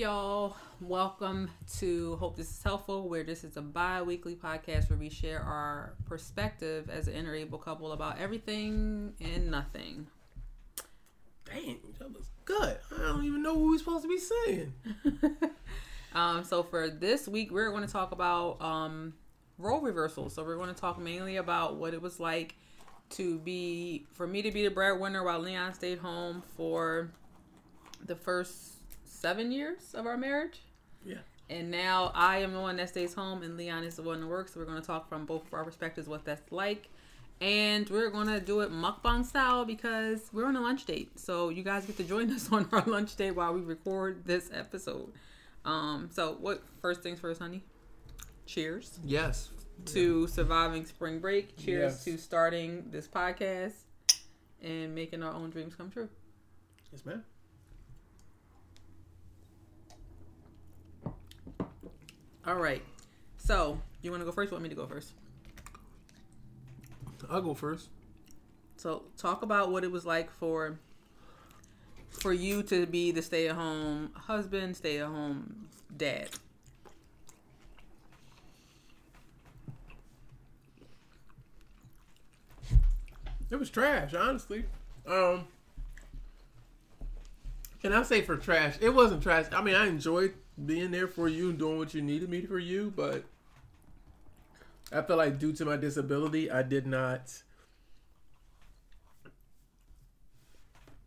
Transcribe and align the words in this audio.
y'all. 0.00 0.56
Welcome 0.80 1.50
to 1.76 2.16
Hope 2.16 2.34
This 2.34 2.48
is 2.48 2.62
Helpful, 2.62 3.06
where 3.06 3.22
this 3.22 3.44
is 3.44 3.58
a 3.58 3.60
bi 3.60 4.00
weekly 4.00 4.34
podcast 4.34 4.88
where 4.88 4.98
we 4.98 5.10
share 5.10 5.40
our 5.40 5.92
perspective 6.06 6.88
as 6.88 7.06
an 7.06 7.12
interabled 7.12 7.62
couple 7.62 7.92
about 7.92 8.18
everything 8.18 9.12
and 9.20 9.50
nothing. 9.50 10.06
Dang, 11.44 11.80
that 11.98 12.16
was 12.16 12.30
good. 12.46 12.78
I 12.96 13.02
don't 13.02 13.26
even 13.26 13.42
know 13.42 13.52
what 13.52 13.66
we're 13.66 13.78
supposed 13.78 14.04
to 14.04 14.08
be 14.08 14.18
saying. 14.18 14.72
um, 16.14 16.44
so, 16.44 16.62
for 16.62 16.88
this 16.88 17.28
week, 17.28 17.50
we're 17.50 17.68
going 17.68 17.86
to 17.86 17.92
talk 17.92 18.12
about 18.12 18.62
um, 18.62 19.12
role 19.58 19.82
reversal. 19.82 20.30
So, 20.30 20.42
we're 20.44 20.56
going 20.56 20.74
to 20.74 20.80
talk 20.80 20.98
mainly 20.98 21.36
about 21.36 21.76
what 21.76 21.92
it 21.92 22.00
was 22.00 22.18
like 22.18 22.54
to 23.10 23.38
be, 23.40 24.06
for 24.14 24.26
me 24.26 24.40
to 24.40 24.50
be 24.50 24.64
the 24.64 24.70
breadwinner 24.70 25.22
while 25.22 25.40
Leon 25.40 25.74
stayed 25.74 25.98
home 25.98 26.42
for 26.56 27.10
the 28.06 28.16
first 28.16 28.79
seven 29.20 29.52
years 29.52 29.94
of 29.94 30.06
our 30.06 30.16
marriage. 30.16 30.60
Yeah. 31.04 31.18
And 31.48 31.70
now 31.70 32.12
I 32.14 32.38
am 32.38 32.52
the 32.52 32.60
one 32.60 32.76
that 32.76 32.88
stays 32.88 33.12
home, 33.12 33.42
and 33.42 33.56
Leon 33.56 33.84
is 33.84 33.96
the 33.96 34.02
one 34.02 34.20
that 34.20 34.26
works. 34.26 34.54
So 34.54 34.60
we're 34.60 34.66
going 34.66 34.80
to 34.80 34.86
talk 34.86 35.08
from 35.08 35.26
both 35.26 35.46
of 35.46 35.54
our 35.54 35.64
perspectives 35.64 36.06
what 36.08 36.24
that's 36.24 36.50
like, 36.52 36.88
and 37.40 37.88
we're 37.90 38.10
going 38.10 38.28
to 38.28 38.38
do 38.40 38.60
it 38.60 38.70
mukbang 38.70 39.24
style 39.24 39.64
because 39.64 40.30
we're 40.32 40.46
on 40.46 40.54
a 40.56 40.60
lunch 40.60 40.84
date. 40.84 41.18
So 41.18 41.48
you 41.48 41.62
guys 41.64 41.86
get 41.86 41.96
to 41.96 42.04
join 42.04 42.30
us 42.30 42.48
on 42.52 42.68
our 42.72 42.84
lunch 42.86 43.16
date 43.16 43.32
while 43.32 43.52
we 43.52 43.60
record 43.62 44.24
this 44.24 44.50
episode. 44.54 45.12
Um. 45.64 46.08
So 46.12 46.36
what? 46.40 46.62
First 46.80 47.02
things 47.02 47.18
first, 47.20 47.40
honey. 47.40 47.62
Cheers 48.46 48.98
Yes. 49.04 49.50
to 49.86 50.26
surviving 50.28 50.84
spring 50.86 51.18
break. 51.18 51.56
Cheers 51.56 51.92
Yes. 51.94 52.04
to 52.04 52.16
starting 52.18 52.84
this 52.90 53.06
podcast 53.08 53.74
and 54.62 54.94
making 54.94 55.22
our 55.22 55.32
own 55.32 55.50
dreams 55.50 55.74
come 55.74 55.90
true. 55.90 56.08
Yes, 56.92 57.04
ma'am. 57.04 57.24
All 62.50 62.56
right. 62.56 62.82
So 63.36 63.80
you 64.02 64.10
want 64.10 64.22
to 64.22 64.24
go 64.24 64.32
first? 64.32 64.50
You 64.50 64.56
want 64.56 64.64
me 64.64 64.70
to 64.70 64.74
go 64.74 64.84
first? 64.84 65.12
I'll 67.30 67.40
go 67.40 67.54
first. 67.54 67.90
So 68.76 69.04
talk 69.16 69.42
about 69.42 69.70
what 69.70 69.84
it 69.84 69.92
was 69.92 70.04
like 70.04 70.32
for 70.32 70.80
for 72.08 72.32
you 72.32 72.64
to 72.64 72.86
be 72.86 73.12
the 73.12 73.22
stay 73.22 73.46
at 73.46 73.54
home 73.54 74.10
husband, 74.16 74.76
stay 74.76 74.98
at 74.98 75.06
home 75.06 75.68
dad. 75.96 76.30
It 83.48 83.60
was 83.60 83.70
trash, 83.70 84.12
honestly. 84.12 84.64
Um, 85.06 85.46
and 87.84 87.94
I 87.94 88.02
say 88.02 88.22
for 88.22 88.36
trash, 88.36 88.74
it 88.80 88.90
wasn't 88.90 89.22
trash. 89.22 89.46
I 89.52 89.62
mean, 89.62 89.76
I 89.76 89.86
enjoyed 89.86 90.34
being 90.66 90.90
there 90.90 91.08
for 91.08 91.28
you 91.28 91.50
and 91.50 91.58
doing 91.58 91.78
what 91.78 91.94
you 91.94 92.02
needed 92.02 92.28
me 92.28 92.42
for 92.42 92.58
you, 92.58 92.92
but 92.94 93.24
I 94.92 95.02
feel 95.02 95.16
like 95.16 95.38
due 95.38 95.52
to 95.54 95.64
my 95.64 95.76
disability, 95.76 96.50
I 96.50 96.62
did 96.62 96.86
not 96.86 97.42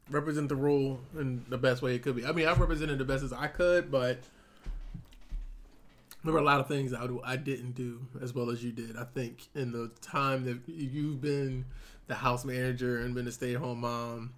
represent 0.09 0.49
the 0.49 0.55
role 0.55 0.99
in 1.17 1.45
the 1.49 1.57
best 1.57 1.81
way 1.81 1.95
it 1.95 2.01
could 2.01 2.15
be. 2.15 2.25
I 2.25 2.31
mean, 2.31 2.47
I 2.47 2.53
represented 2.53 2.97
the 2.97 3.05
best 3.05 3.23
as 3.23 3.33
I 3.33 3.47
could, 3.47 3.91
but 3.91 4.19
there 6.23 6.33
were 6.33 6.39
a 6.39 6.43
lot 6.43 6.59
of 6.59 6.67
things 6.67 6.93
I, 6.93 7.07
I 7.23 7.35
didn't 7.35 7.73
do 7.73 8.07
as 8.21 8.33
well 8.33 8.49
as 8.49 8.63
you 8.63 8.71
did. 8.71 8.95
I 8.95 9.03
think 9.03 9.47
in 9.55 9.71
the 9.71 9.91
time 10.01 10.45
that 10.45 10.59
you've 10.67 11.21
been 11.21 11.65
the 12.07 12.15
house 12.15 12.45
manager 12.45 12.99
and 12.99 13.13
been 13.13 13.27
a 13.27 13.31
stay 13.31 13.55
at 13.55 13.59
home 13.59 13.81
mom, 13.81 14.33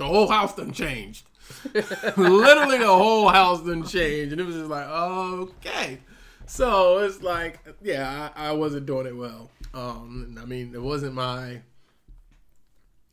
the 0.00 0.06
whole 0.06 0.28
house 0.28 0.54
done 0.54 0.72
changed. 0.72 1.26
Literally, 1.74 2.78
the 2.78 2.86
whole 2.86 3.28
house 3.28 3.62
done 3.62 3.84
changed, 3.84 4.32
and 4.32 4.40
it 4.40 4.44
was 4.44 4.56
just 4.56 4.70
like, 4.70 4.86
okay. 4.88 6.00
So 6.46 6.98
it's 6.98 7.22
like, 7.22 7.60
yeah, 7.82 8.30
I, 8.34 8.48
I 8.48 8.52
wasn't 8.52 8.86
doing 8.86 9.06
it 9.06 9.16
well. 9.16 9.50
Um, 9.74 10.36
I 10.40 10.46
mean, 10.46 10.74
it 10.74 10.82
wasn't 10.82 11.14
my 11.14 11.60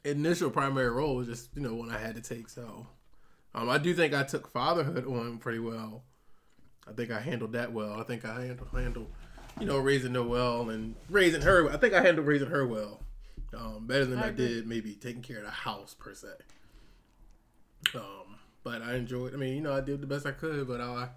initial 0.05 0.49
primary 0.49 0.89
role. 0.89 1.15
It 1.15 1.17
was 1.17 1.27
just 1.27 1.49
you 1.55 1.61
know 1.61 1.75
one 1.75 1.91
I 1.91 1.99
had 1.99 2.15
to 2.15 2.21
take. 2.21 2.49
So, 2.49 2.87
um, 3.53 3.69
I 3.69 3.77
do 3.77 3.93
think 3.93 4.13
I 4.13 4.23
took 4.23 4.49
fatherhood 4.51 5.05
on 5.05 5.37
pretty 5.39 5.59
well. 5.59 6.03
I 6.87 6.93
think 6.93 7.11
I 7.11 7.19
handled 7.19 7.51
that 7.51 7.73
well. 7.73 7.99
I 7.99 8.03
think 8.03 8.23
I 8.23 8.45
handled 8.45 8.69
handled, 8.73 9.11
you 9.59 9.65
know, 9.65 9.77
raising 9.77 10.13
Noelle 10.13 10.69
and 10.69 10.95
raising 11.09 11.41
her. 11.41 11.69
I 11.69 11.77
think 11.77 11.93
I 11.93 12.01
handled 12.01 12.27
raising 12.27 12.49
her 12.49 12.65
well, 12.65 13.01
um, 13.53 13.87
better 13.87 14.05
than 14.05 14.19
I 14.19 14.27
I, 14.27 14.31
did 14.31 14.65
maybe 14.65 14.93
taking 14.93 15.21
care 15.21 15.39
of 15.39 15.43
the 15.43 15.51
house 15.51 15.93
per 15.93 16.13
se. 16.13 16.29
Um, 17.95 18.37
but 18.63 18.81
I 18.81 18.95
enjoyed. 18.95 19.33
I 19.33 19.37
mean, 19.37 19.55
you 19.55 19.61
know, 19.61 19.73
I 19.73 19.81
did 19.81 20.01
the 20.01 20.07
best 20.07 20.25
I 20.25 20.31
could. 20.31 20.67
But 20.67 20.81
I, 20.81 21.09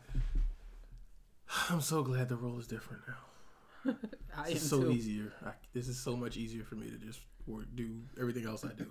I'm 1.68 1.80
so 1.80 2.02
glad 2.02 2.28
the 2.28 2.36
role 2.36 2.58
is 2.58 2.66
different 2.66 3.02
now. 3.08 3.94
It's 4.48 4.62
so 4.62 4.82
too. 4.82 4.90
easier. 4.92 5.32
I, 5.44 5.50
this 5.74 5.88
is 5.88 5.98
so 5.98 6.16
much 6.16 6.36
easier 6.36 6.64
for 6.64 6.76
me 6.76 6.88
to 6.88 6.96
just 6.96 7.20
work, 7.46 7.66
do 7.74 7.98
everything 8.18 8.46
else 8.46 8.64
I 8.64 8.72
do. 8.72 8.86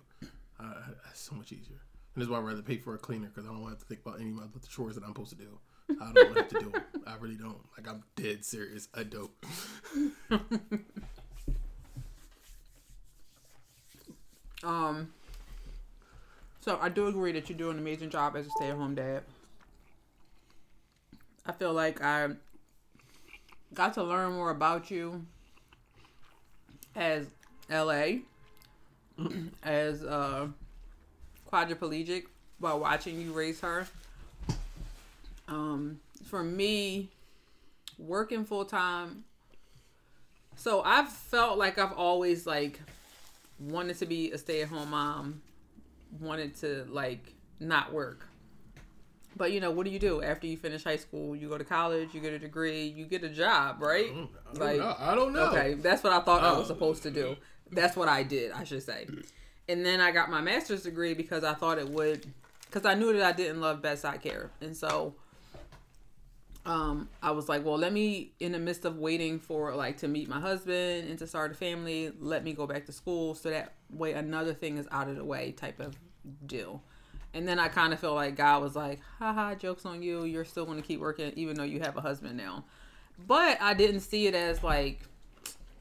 Uh, 0.60 0.74
it's 1.10 1.22
so 1.22 1.36
much 1.36 1.52
easier. 1.52 1.80
And 2.14 2.22
that's 2.22 2.30
why 2.30 2.38
I'd 2.38 2.44
rather 2.44 2.62
pay 2.62 2.78
for 2.78 2.94
a 2.94 2.98
cleaner 2.98 3.28
because 3.34 3.46
I 3.50 3.54
don't 3.54 3.68
have 3.68 3.80
to 3.80 3.86
think 3.86 4.02
about 4.06 4.20
any 4.20 4.32
of 4.32 4.54
the 4.54 4.68
chores 4.68 4.96
that 4.96 5.04
I'm 5.04 5.10
supposed 5.12 5.32
to 5.32 5.38
do. 5.38 5.58
I 6.02 6.12
don't 6.14 6.38
have 6.38 6.48
to 6.50 6.60
do. 6.60 6.74
I 7.08 7.16
really 7.16 7.36
don't. 7.36 7.58
Like 7.78 7.88
I'm 7.90 8.04
dead 8.16 8.44
serious. 8.46 8.90
I 8.94 9.04
don't. 9.04 9.32
Um. 14.64 15.14
So 16.62 16.78
I 16.82 16.90
do 16.90 17.08
agree 17.08 17.32
that 17.32 17.50
you 17.50 17.56
do 17.56 17.70
an 17.70 17.78
amazing 17.80 18.10
job 18.10 18.36
as 18.36 18.46
a 18.48 18.50
stay-at-home 18.52 18.96
dad. 18.96 19.24
I 21.46 21.52
feel 21.52 21.74
like 21.74 22.04
I 22.04 22.30
got 23.74 23.94
to 23.96 24.04
learn 24.04 24.34
more 24.34 24.52
about 24.52 24.92
you 24.92 25.26
as 26.96 27.28
LA, 27.70 28.20
as 29.64 30.04
uh, 30.04 30.48
quadriplegic 31.52 32.26
while 32.60 32.80
watching 32.80 33.22
you 33.22 33.32
raise 33.32 33.62
her. 33.62 33.88
Um, 35.48 36.00
for 36.26 36.44
me, 36.44 37.10
working 37.98 38.46
full 38.46 38.66
time. 38.66 39.24
So 40.56 40.82
I've 40.82 41.10
felt 41.10 41.58
like 41.58 41.78
I've 41.78 41.94
always 41.94 42.46
like 42.46 42.80
wanted 43.60 43.98
to 44.00 44.06
be 44.06 44.32
a 44.32 44.38
stay 44.38 44.62
at 44.62 44.68
home 44.68 44.92
mom, 44.92 45.42
wanted 46.20 46.56
to 46.58 46.86
like 46.90 47.34
not 47.60 47.92
work. 47.94 48.26
But 49.38 49.52
you 49.52 49.60
know, 49.62 49.72
what 49.72 49.86
do 49.86 49.92
you 49.92 50.00
do 50.00 50.22
after 50.24 50.48
you 50.48 50.58
finish 50.58 50.84
high 50.84 50.96
school? 50.98 51.36
You 51.36 51.50
go 51.50 51.58
to 51.58 51.64
college, 51.64 52.10
you 52.14 52.20
get 52.20 52.34
a 52.34 52.40
degree, 52.40 52.84
you 52.84 53.06
get 53.06 53.24
a 53.24 53.30
job, 53.30 53.82
right? 53.82 54.06
I 54.10 54.14
don't 54.16 54.30
Like, 54.60 54.80
know. 54.80 54.96
I 55.00 55.16
don't 55.16 55.34
know. 55.34 55.50
Okay, 55.52 55.76
that's 55.76 56.04
what 56.04 56.12
I 56.14 56.20
thought 56.22 56.44
I 56.44 56.52
was 56.58 56.66
Oh. 56.66 56.74
supposed 56.74 57.04
to 57.04 57.12
do. 57.12 57.36
That's 57.72 57.96
what 57.96 58.10
I 58.10 58.24
did, 58.24 58.52
I 58.52 58.64
should 58.64 58.82
say. 58.84 59.08
And 59.68 59.86
then 59.86 60.02
I 60.02 60.12
got 60.12 60.32
my 60.32 60.42
master's 60.42 60.84
degree 60.84 61.14
because 61.14 61.44
I 61.44 61.54
thought 61.54 61.78
it 61.78 61.88
would, 61.90 62.26
because 62.66 62.86
I 62.86 62.96
knew 62.96 63.14
that 63.14 63.22
I 63.24 63.32
didn't 63.32 63.62
love 63.62 63.82
bedside 63.82 64.22
care, 64.22 64.50
and 64.62 64.76
so 64.76 65.14
um, 66.70 67.10
I 67.24 67.32
was 67.32 67.50
like, 67.50 67.66
well, 67.66 67.80
let 67.80 67.92
me, 67.92 68.32
in 68.40 68.52
the 68.52 68.60
midst 68.60 68.86
of 68.86 69.00
waiting 69.00 69.40
for 69.40 69.74
like 69.74 69.98
to 69.98 70.08
meet 70.08 70.30
my 70.30 70.40
husband 70.40 71.10
and 71.10 71.18
to 71.18 71.26
start 71.26 71.52
a 71.52 71.56
family, 71.56 72.12
let 72.20 72.44
me 72.44 72.54
go 72.54 72.68
back 72.68 72.86
to 72.86 72.92
school 72.92 73.34
so 73.34 73.50
that 73.50 73.74
way 73.92 74.14
another 74.14 74.54
thing 74.54 74.78
is 74.78 74.88
out 74.92 75.10
of 75.10 75.16
the 75.16 75.26
way, 75.26 75.52
type 75.52 75.80
of 75.80 75.98
deal. 76.46 76.84
And 77.34 77.48
then 77.48 77.58
I 77.58 77.70
kind 77.70 77.92
of 77.92 78.00
feel 78.00 78.14
like 78.14 78.36
God 78.36 78.62
was 78.62 78.76
like, 78.76 79.00
haha, 79.18 79.56
jokes 79.56 79.84
on 79.84 80.04
you. 80.04 80.26
You're 80.26 80.46
still 80.46 80.66
going 80.66 80.80
to 80.80 80.88
keep 80.88 81.00
working 81.00 81.34
even 81.36 81.56
though 81.56 81.64
you 81.64 81.80
have 81.80 81.98
a 81.98 82.02
husband 82.02 82.38
now. 82.38 82.66
But 83.26 83.60
I 83.60 83.74
didn't 83.74 84.02
see 84.02 84.28
it 84.28 84.36
as 84.36 84.64
like, 84.64 85.00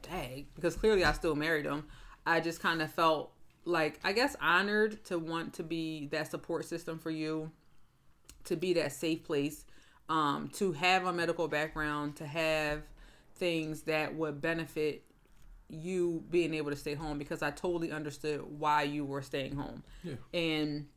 dang, 0.01 0.47
because 0.55 0.75
clearly 0.75 1.03
I 1.03 1.11
still 1.11 1.35
married 1.35 1.67
him. 1.67 1.85
I 2.25 2.39
just 2.39 2.61
kind 2.61 2.81
of 2.81 2.91
felt 2.91 3.31
like, 3.63 3.99
I 4.03 4.11
guess, 4.11 4.35
honored 4.41 5.05
to 5.05 5.19
want 5.19 5.53
to 5.53 5.63
be 5.63 6.07
that 6.07 6.31
support 6.31 6.65
system 6.65 6.97
for 6.97 7.11
you, 7.11 7.51
to 8.45 8.55
be 8.55 8.73
that 8.73 8.91
safe 8.91 9.23
place, 9.23 9.65
um, 10.09 10.49
to 10.53 10.71
have 10.73 11.05
a 11.05 11.13
medical 11.13 11.47
background, 11.47 12.15
to 12.17 12.25
have 12.25 12.81
things 13.35 13.83
that 13.83 14.15
would 14.15 14.41
benefit 14.41 15.03
you 15.69 16.23
being 16.31 16.53
able 16.55 16.71
to 16.71 16.75
stay 16.75 16.95
home 16.95 17.17
because 17.19 17.43
I 17.43 17.51
totally 17.51 17.91
understood 17.91 18.41
why 18.57 18.83
you 18.83 19.05
were 19.05 19.21
staying 19.21 19.55
home. 19.55 19.83
Yeah. 20.03 20.15
And 20.33 20.87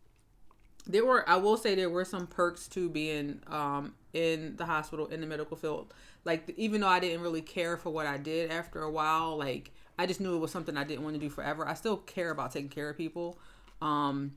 there 0.86 1.04
were 1.04 1.28
I 1.28 1.36
will 1.36 1.56
say 1.56 1.74
there 1.74 1.90
were 1.90 2.04
some 2.04 2.26
perks 2.26 2.66
to 2.68 2.88
being 2.88 3.40
um 3.46 3.94
in 4.12 4.56
the 4.56 4.64
hospital 4.64 5.06
in 5.06 5.20
the 5.20 5.26
medical 5.26 5.56
field. 5.56 5.92
Like 6.24 6.52
even 6.56 6.80
though 6.80 6.88
I 6.88 7.00
didn't 7.00 7.20
really 7.20 7.42
care 7.42 7.76
for 7.76 7.90
what 7.90 8.06
I 8.06 8.16
did 8.16 8.50
after 8.50 8.82
a 8.82 8.90
while, 8.90 9.36
like 9.36 9.72
I 9.98 10.06
just 10.06 10.20
knew 10.20 10.34
it 10.34 10.38
was 10.38 10.50
something 10.50 10.76
I 10.76 10.84
didn't 10.84 11.04
want 11.04 11.14
to 11.14 11.20
do 11.20 11.28
forever. 11.28 11.68
I 11.68 11.74
still 11.74 11.98
care 11.98 12.30
about 12.30 12.52
taking 12.52 12.70
care 12.70 12.88
of 12.88 12.96
people. 12.96 13.38
Um 13.82 14.32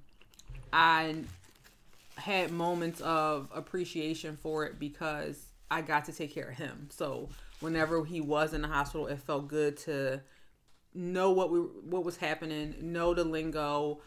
I 0.73 1.23
had 2.17 2.51
moments 2.51 3.01
of 3.01 3.49
appreciation 3.53 4.37
for 4.37 4.65
it 4.65 4.79
because 4.79 5.47
I 5.69 5.81
got 5.81 6.05
to 6.05 6.13
take 6.13 6.33
care 6.33 6.49
of 6.49 6.57
him. 6.57 6.89
So 6.91 7.29
whenever 7.59 8.03
he 8.05 8.21
was 8.21 8.53
in 8.53 8.61
the 8.61 8.67
hospital, 8.67 9.07
it 9.07 9.19
felt 9.19 9.47
good 9.47 9.77
to 9.77 10.21
know 10.93 11.31
what 11.31 11.51
we 11.51 11.59
what 11.59 12.03
was 12.03 12.17
happening, 12.17 12.75
know 12.81 13.13
the 13.13 13.23
lingo, 13.23 14.01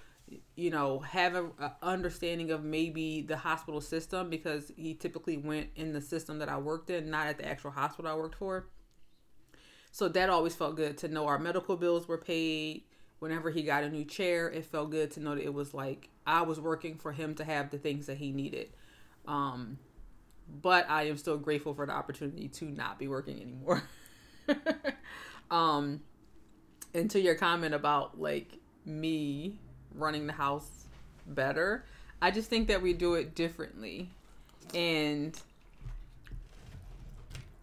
you 0.56 0.70
know, 0.70 1.00
have 1.00 1.34
a, 1.34 1.44
a 1.60 1.72
understanding 1.82 2.50
of 2.50 2.64
maybe 2.64 3.22
the 3.22 3.36
hospital 3.36 3.80
system 3.80 4.30
because 4.30 4.72
he 4.76 4.94
typically 4.94 5.36
went 5.36 5.68
in 5.76 5.92
the 5.92 6.00
system 6.00 6.38
that 6.38 6.48
I 6.48 6.58
worked 6.58 6.90
in, 6.90 7.10
not 7.10 7.26
at 7.26 7.38
the 7.38 7.46
actual 7.46 7.70
hospital 7.70 8.10
I 8.10 8.14
worked 8.14 8.36
for. 8.36 8.68
So 9.90 10.08
that 10.08 10.30
always 10.30 10.54
felt 10.54 10.76
good 10.76 10.98
to 10.98 11.08
know 11.08 11.26
our 11.26 11.38
medical 11.38 11.76
bills 11.76 12.06
were 12.06 12.18
paid. 12.18 12.84
Whenever 13.18 13.50
he 13.50 13.62
got 13.62 13.82
a 13.82 13.90
new 13.90 14.04
chair, 14.04 14.48
it 14.48 14.64
felt 14.64 14.90
good 14.90 15.10
to 15.12 15.20
know 15.20 15.34
that 15.34 15.44
it 15.44 15.52
was 15.52 15.74
like 15.74 16.08
I 16.26 16.42
was 16.42 16.60
working 16.60 16.96
for 16.96 17.12
him 17.12 17.34
to 17.36 17.44
have 17.44 17.70
the 17.70 17.78
things 17.78 18.06
that 18.06 18.18
he 18.18 18.32
needed. 18.32 18.70
Um, 19.26 19.78
but 20.62 20.88
I 20.88 21.04
am 21.04 21.16
still 21.16 21.36
grateful 21.36 21.74
for 21.74 21.86
the 21.86 21.92
opportunity 21.92 22.48
to 22.48 22.64
not 22.66 22.98
be 22.98 23.08
working 23.08 23.40
anymore. 23.40 23.82
um, 25.50 26.00
and 26.94 27.10
to 27.10 27.20
your 27.20 27.34
comment 27.34 27.74
about 27.74 28.20
like 28.20 28.58
me 28.84 29.58
running 29.94 30.26
the 30.26 30.32
house 30.32 30.86
better, 31.26 31.84
I 32.22 32.30
just 32.30 32.48
think 32.48 32.68
that 32.68 32.82
we 32.82 32.92
do 32.92 33.14
it 33.14 33.34
differently. 33.34 34.10
And 34.74 35.38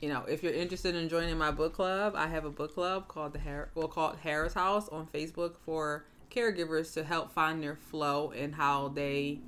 you 0.01 0.09
know, 0.09 0.23
if 0.27 0.43
you're 0.43 0.53
interested 0.53 0.95
in 0.95 1.09
joining 1.09 1.37
my 1.37 1.51
book 1.51 1.73
club, 1.73 2.13
I 2.15 2.27
have 2.27 2.45
a 2.45 2.49
book 2.49 2.73
club 2.73 3.07
called 3.07 3.33
the 3.33 3.39
Har- 3.39 3.69
well 3.75 3.87
called 3.87 4.17
Harris 4.17 4.53
House 4.53 4.89
on 4.89 5.07
Facebook 5.07 5.55
for 5.65 6.05
caregivers 6.29 6.93
to 6.93 7.03
help 7.03 7.31
find 7.31 7.63
their 7.63 7.75
flow 7.75 8.31
and 8.31 8.53
how 8.53 8.89
they 8.89 9.39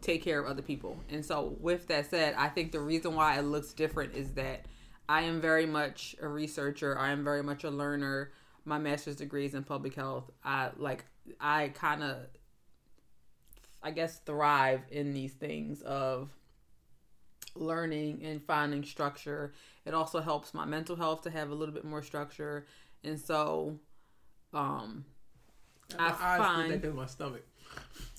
take 0.00 0.22
care 0.22 0.40
of 0.40 0.46
other 0.46 0.62
people. 0.62 0.98
And 1.08 1.24
so, 1.24 1.56
with 1.60 1.88
that 1.88 2.10
said, 2.10 2.34
I 2.36 2.48
think 2.48 2.72
the 2.72 2.80
reason 2.80 3.14
why 3.14 3.38
it 3.38 3.42
looks 3.42 3.72
different 3.72 4.14
is 4.14 4.32
that 4.32 4.66
I 5.08 5.22
am 5.22 5.40
very 5.40 5.66
much 5.66 6.14
a 6.20 6.28
researcher. 6.28 6.98
I 6.98 7.10
am 7.10 7.24
very 7.24 7.42
much 7.42 7.64
a 7.64 7.70
learner. 7.70 8.32
My 8.64 8.78
master's 8.78 9.16
degree 9.16 9.46
is 9.46 9.54
in 9.54 9.64
public 9.64 9.94
health. 9.94 10.30
I 10.44 10.70
like 10.76 11.04
I 11.40 11.68
kind 11.68 12.02
of 12.02 12.18
I 13.82 13.92
guess 13.92 14.18
thrive 14.18 14.82
in 14.90 15.14
these 15.14 15.32
things 15.32 15.80
of 15.82 16.28
learning 17.60 18.22
and 18.24 18.42
finding 18.42 18.84
structure. 18.84 19.52
It 19.84 19.94
also 19.94 20.20
helps 20.20 20.54
my 20.54 20.64
mental 20.64 20.96
health 20.96 21.22
to 21.22 21.30
have 21.30 21.50
a 21.50 21.54
little 21.54 21.74
bit 21.74 21.84
more 21.84 22.02
structure. 22.02 22.66
And 23.04 23.18
so 23.18 23.78
um 24.52 25.04
I 25.98 26.12
find- 26.38 26.82
that 26.82 26.94
my 26.94 27.06
stomach. 27.06 27.44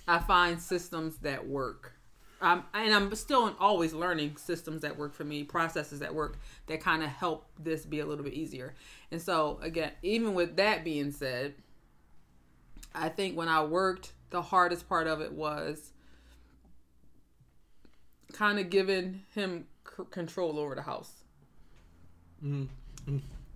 I 0.07 0.19
find 0.19 0.59
systems 0.59 1.17
that 1.17 1.47
work. 1.47 1.93
Um, 2.41 2.63
and 2.73 2.93
I'm 2.93 3.13
still 3.15 3.53
always 3.59 3.93
learning 3.93 4.37
systems 4.37 4.81
that 4.81 4.97
work 4.97 5.13
for 5.13 5.25
me, 5.25 5.43
processes 5.43 5.99
that 5.99 6.15
work 6.15 6.39
that 6.67 6.79
kind 6.79 7.03
of 7.03 7.09
help 7.09 7.45
this 7.59 7.85
be 7.85 7.99
a 7.99 8.05
little 8.05 8.23
bit 8.23 8.33
easier. 8.33 8.73
And 9.11 9.21
so, 9.21 9.59
again, 9.61 9.91
even 10.01 10.33
with 10.33 10.55
that 10.55 10.85
being 10.85 11.11
said, 11.11 11.55
I 12.95 13.09
think 13.09 13.35
when 13.37 13.49
I 13.49 13.63
worked, 13.63 14.13
the 14.29 14.41
hardest 14.41 14.87
part 14.87 15.05
of 15.07 15.21
it 15.21 15.33
was 15.33 15.91
kind 18.39 18.57
of 18.57 18.69
giving 18.69 19.21
him 19.35 19.65
c- 19.85 20.03
control 20.11 20.57
over 20.57 20.73
the 20.73 20.81
house. 20.81 21.11
Mm. 22.43 22.69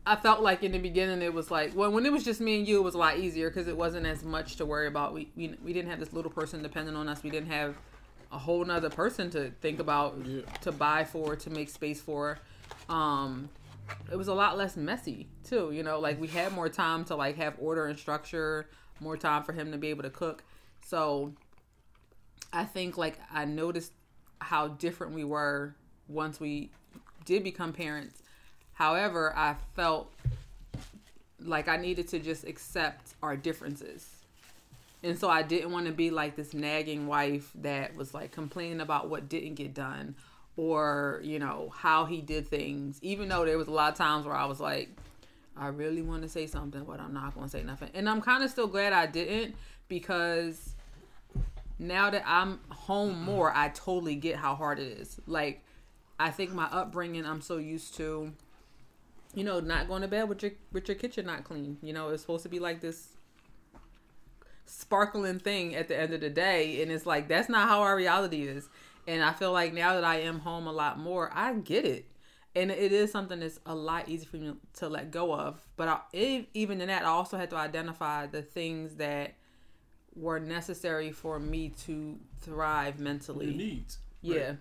I 0.06 0.18
felt 0.18 0.42
like 0.42 0.62
in 0.62 0.74
the 0.74 0.78
beginning 0.78 1.22
it 1.22 1.34
was 1.34 1.50
like 1.50 1.74
well 1.74 1.90
when 1.90 2.06
it 2.06 2.12
was 2.12 2.26
just 2.26 2.42
me 2.42 2.58
and 2.60 2.68
you 2.68 2.80
it 2.80 2.84
was 2.84 2.96
a 2.96 2.98
lot 2.98 3.18
easier 3.18 3.50
because 3.50 3.70
it 3.70 3.78
wasn't 3.78 4.06
as 4.06 4.24
much 4.24 4.58
to 4.58 4.66
worry 4.66 4.88
about. 4.88 5.14
We, 5.14 5.32
we 5.38 5.56
we 5.64 5.72
didn't 5.72 5.90
have 5.90 6.00
this 6.02 6.12
little 6.12 6.32
person 6.32 6.62
depending 6.62 6.98
on 6.98 7.08
us. 7.08 7.24
We 7.24 7.30
didn't 7.30 7.50
have 7.50 7.76
a 8.30 8.38
whole 8.38 8.66
nother 8.66 8.90
person 8.90 9.30
to 9.30 9.52
think 9.62 9.80
about 9.80 10.18
Yeah. 10.26 10.42
to 10.64 10.72
buy 10.74 11.06
for 11.06 11.38
to 11.38 11.50
make 11.50 11.70
space 11.70 12.02
for. 12.02 12.40
Um, 12.90 13.48
it 14.12 14.18
was 14.18 14.28
a 14.28 14.34
lot 14.34 14.58
less 14.58 14.76
messy 14.76 15.28
too. 15.46 15.72
You 15.72 15.84
know, 15.84 16.00
like 16.02 16.20
we 16.20 16.28
had 16.28 16.52
more 16.52 16.68
time 16.68 17.06
to 17.06 17.16
like 17.16 17.38
have 17.38 17.54
order 17.58 17.86
and 17.86 17.98
structure, 17.98 18.68
more 19.00 19.16
time 19.16 19.44
for 19.44 19.54
him 19.54 19.72
to 19.72 19.78
be 19.78 19.88
able 19.88 20.04
to 20.04 20.10
cook. 20.10 20.44
So 20.86 21.32
I 22.52 22.66
think 22.66 22.98
like 22.98 23.18
I 23.32 23.46
noticed 23.46 23.94
how 24.44 24.68
different 24.68 25.14
we 25.14 25.24
were 25.24 25.76
once 26.08 26.40
we 26.40 26.70
did 27.26 27.44
become 27.44 27.74
parents. 27.74 28.22
However, 28.74 29.34
I 29.36 29.56
felt 29.76 30.12
like 31.40 31.68
I 31.68 31.78
needed 31.78 32.08
to 32.10 32.20
just 32.20 32.46
accept 32.46 33.14
our 33.22 33.36
differences. 33.36 34.10
And 35.04 35.18
so 35.18 35.30
I 35.30 35.42
didn't 35.42 35.72
want 35.72 35.88
to 35.88 35.92
be 35.92 36.12
like 36.12 36.36
this 36.36 36.54
nagging 36.54 37.08
wife 37.08 37.52
that 37.56 37.96
was 37.96 38.14
like 38.14 38.32
complaining 38.32 38.80
about 38.80 39.10
what 39.10 39.28
didn't 39.28 39.56
get 39.56 39.74
done 39.74 40.16
or, 40.56 41.20
you 41.24 41.40
know, 41.40 41.72
how 41.76 42.06
he 42.06 42.22
did 42.22 42.48
things. 42.48 43.00
Even 43.02 43.28
though 43.28 43.46
there 43.46 43.58
was 43.58 43.68
a 43.68 43.72
lot 43.72 43.92
of 43.92 43.98
times 43.98 44.26
where 44.26 44.36
I 44.36 44.46
was 44.46 44.60
like, 44.60 44.90
I 45.58 45.68
really 45.68 46.02
want 46.02 46.24
to 46.24 46.30
say 46.30 46.48
something, 46.48 46.84
but 46.86 47.00
I'm 47.00 47.14
not 47.14 47.36
going 47.36 47.48
to 47.48 47.52
say 47.52 47.64
nothing. 47.64 47.90
And 47.94 48.10
I'm 48.10 48.22
kind 48.22 48.44
of 48.44 48.50
still 48.50 48.68
glad 48.68 48.94
I 48.94 49.06
didn't 49.06 49.56
because 49.88 50.74
now 51.84 52.10
that 52.10 52.24
I'm 52.26 52.60
home 52.70 53.22
more, 53.22 53.52
I 53.56 53.70
totally 53.70 54.16
get 54.16 54.38
how 54.38 54.56
hard 54.56 54.80
it 54.80 55.00
is. 55.00 55.20
Like, 55.28 55.64
I 56.20 56.30
think 56.30 56.54
my 56.54 56.66
upbringing, 56.66 57.26
I'm 57.26 57.42
so 57.42 57.58
used 57.58 57.96
to, 57.96 58.34
you 59.34 59.44
know, 59.44 59.60
not 59.60 59.88
going 59.88 60.02
to 60.02 60.08
bed 60.08 60.30
with 60.30 60.42
your 60.42 60.54
with 60.72 60.88
your 60.88 60.96
kitchen 60.96 61.26
not 61.26 61.44
clean. 61.44 61.78
You 61.82 61.94
know, 61.94 62.10
it's 62.10 62.22
supposed 62.22 62.44
to 62.44 62.50
be 62.50 62.60
like 62.60 62.82
this 62.82 63.10
sparkling 64.66 65.40
thing 65.40 65.76
at 65.76 65.88
the 65.90 66.00
end 66.00 66.14
of 66.14 66.22
the 66.22 66.30
day, 66.30 66.82
and 66.82 66.92
it's 66.92 67.06
like 67.06 67.28
that's 67.28 67.50
not 67.50 67.68
how 67.68 67.82
our 67.82 67.96
reality 67.96 68.44
is. 68.44 68.70
And 69.06 69.22
I 69.22 69.34
feel 69.34 69.52
like 69.52 69.74
now 69.74 69.96
that 69.96 70.06
I 70.06 70.22
am 70.22 70.40
home 70.40 70.66
a 70.68 70.72
lot 70.72 70.98
more, 70.98 71.30
I 71.34 71.54
get 71.56 71.84
it, 71.84 72.06
and 72.56 72.72
it 72.72 72.94
is 72.94 73.12
something 73.12 73.42
that's 73.42 73.60
a 73.66 73.76
lot 73.76 74.08
easier 74.08 74.30
for 74.30 74.38
me 74.38 74.54
to 74.76 74.88
let 74.88 75.12
go 75.12 75.36
of. 75.36 75.68
But 75.76 75.90
I, 75.90 76.48
even 76.54 76.80
in 76.80 76.88
that, 76.88 77.04
I 77.04 77.10
also 77.10 77.38
had 77.38 77.50
to 77.50 77.58
identify 77.58 78.28
the 78.28 78.42
things 78.42 78.96
that 78.96 79.34
were 80.16 80.40
necessary 80.40 81.12
for 81.12 81.40
me 81.40 81.70
to 81.86 82.20
thrive 82.42 83.00
mentally. 83.00 83.48
Your 83.48 83.56
needs. 83.56 83.98
Yeah. 84.22 84.54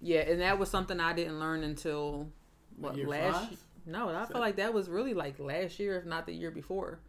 Yeah, 0.00 0.20
and 0.20 0.40
that 0.40 0.58
was 0.58 0.68
something 0.68 0.98
I 0.98 1.12
didn't 1.12 1.38
learn 1.38 1.62
until 1.62 2.28
what 2.76 2.96
Year 2.96 3.06
last 3.06 3.48
five? 3.48 3.58
No, 3.86 4.08
I 4.08 4.12
Seven? 4.12 4.32
feel 4.32 4.40
like 4.40 4.56
that 4.56 4.74
was 4.74 4.88
really 4.88 5.14
like 5.14 5.38
last 5.38 5.78
year 5.78 5.98
if 5.98 6.04
not 6.04 6.26
the 6.26 6.32
year 6.32 6.50
before. 6.50 7.00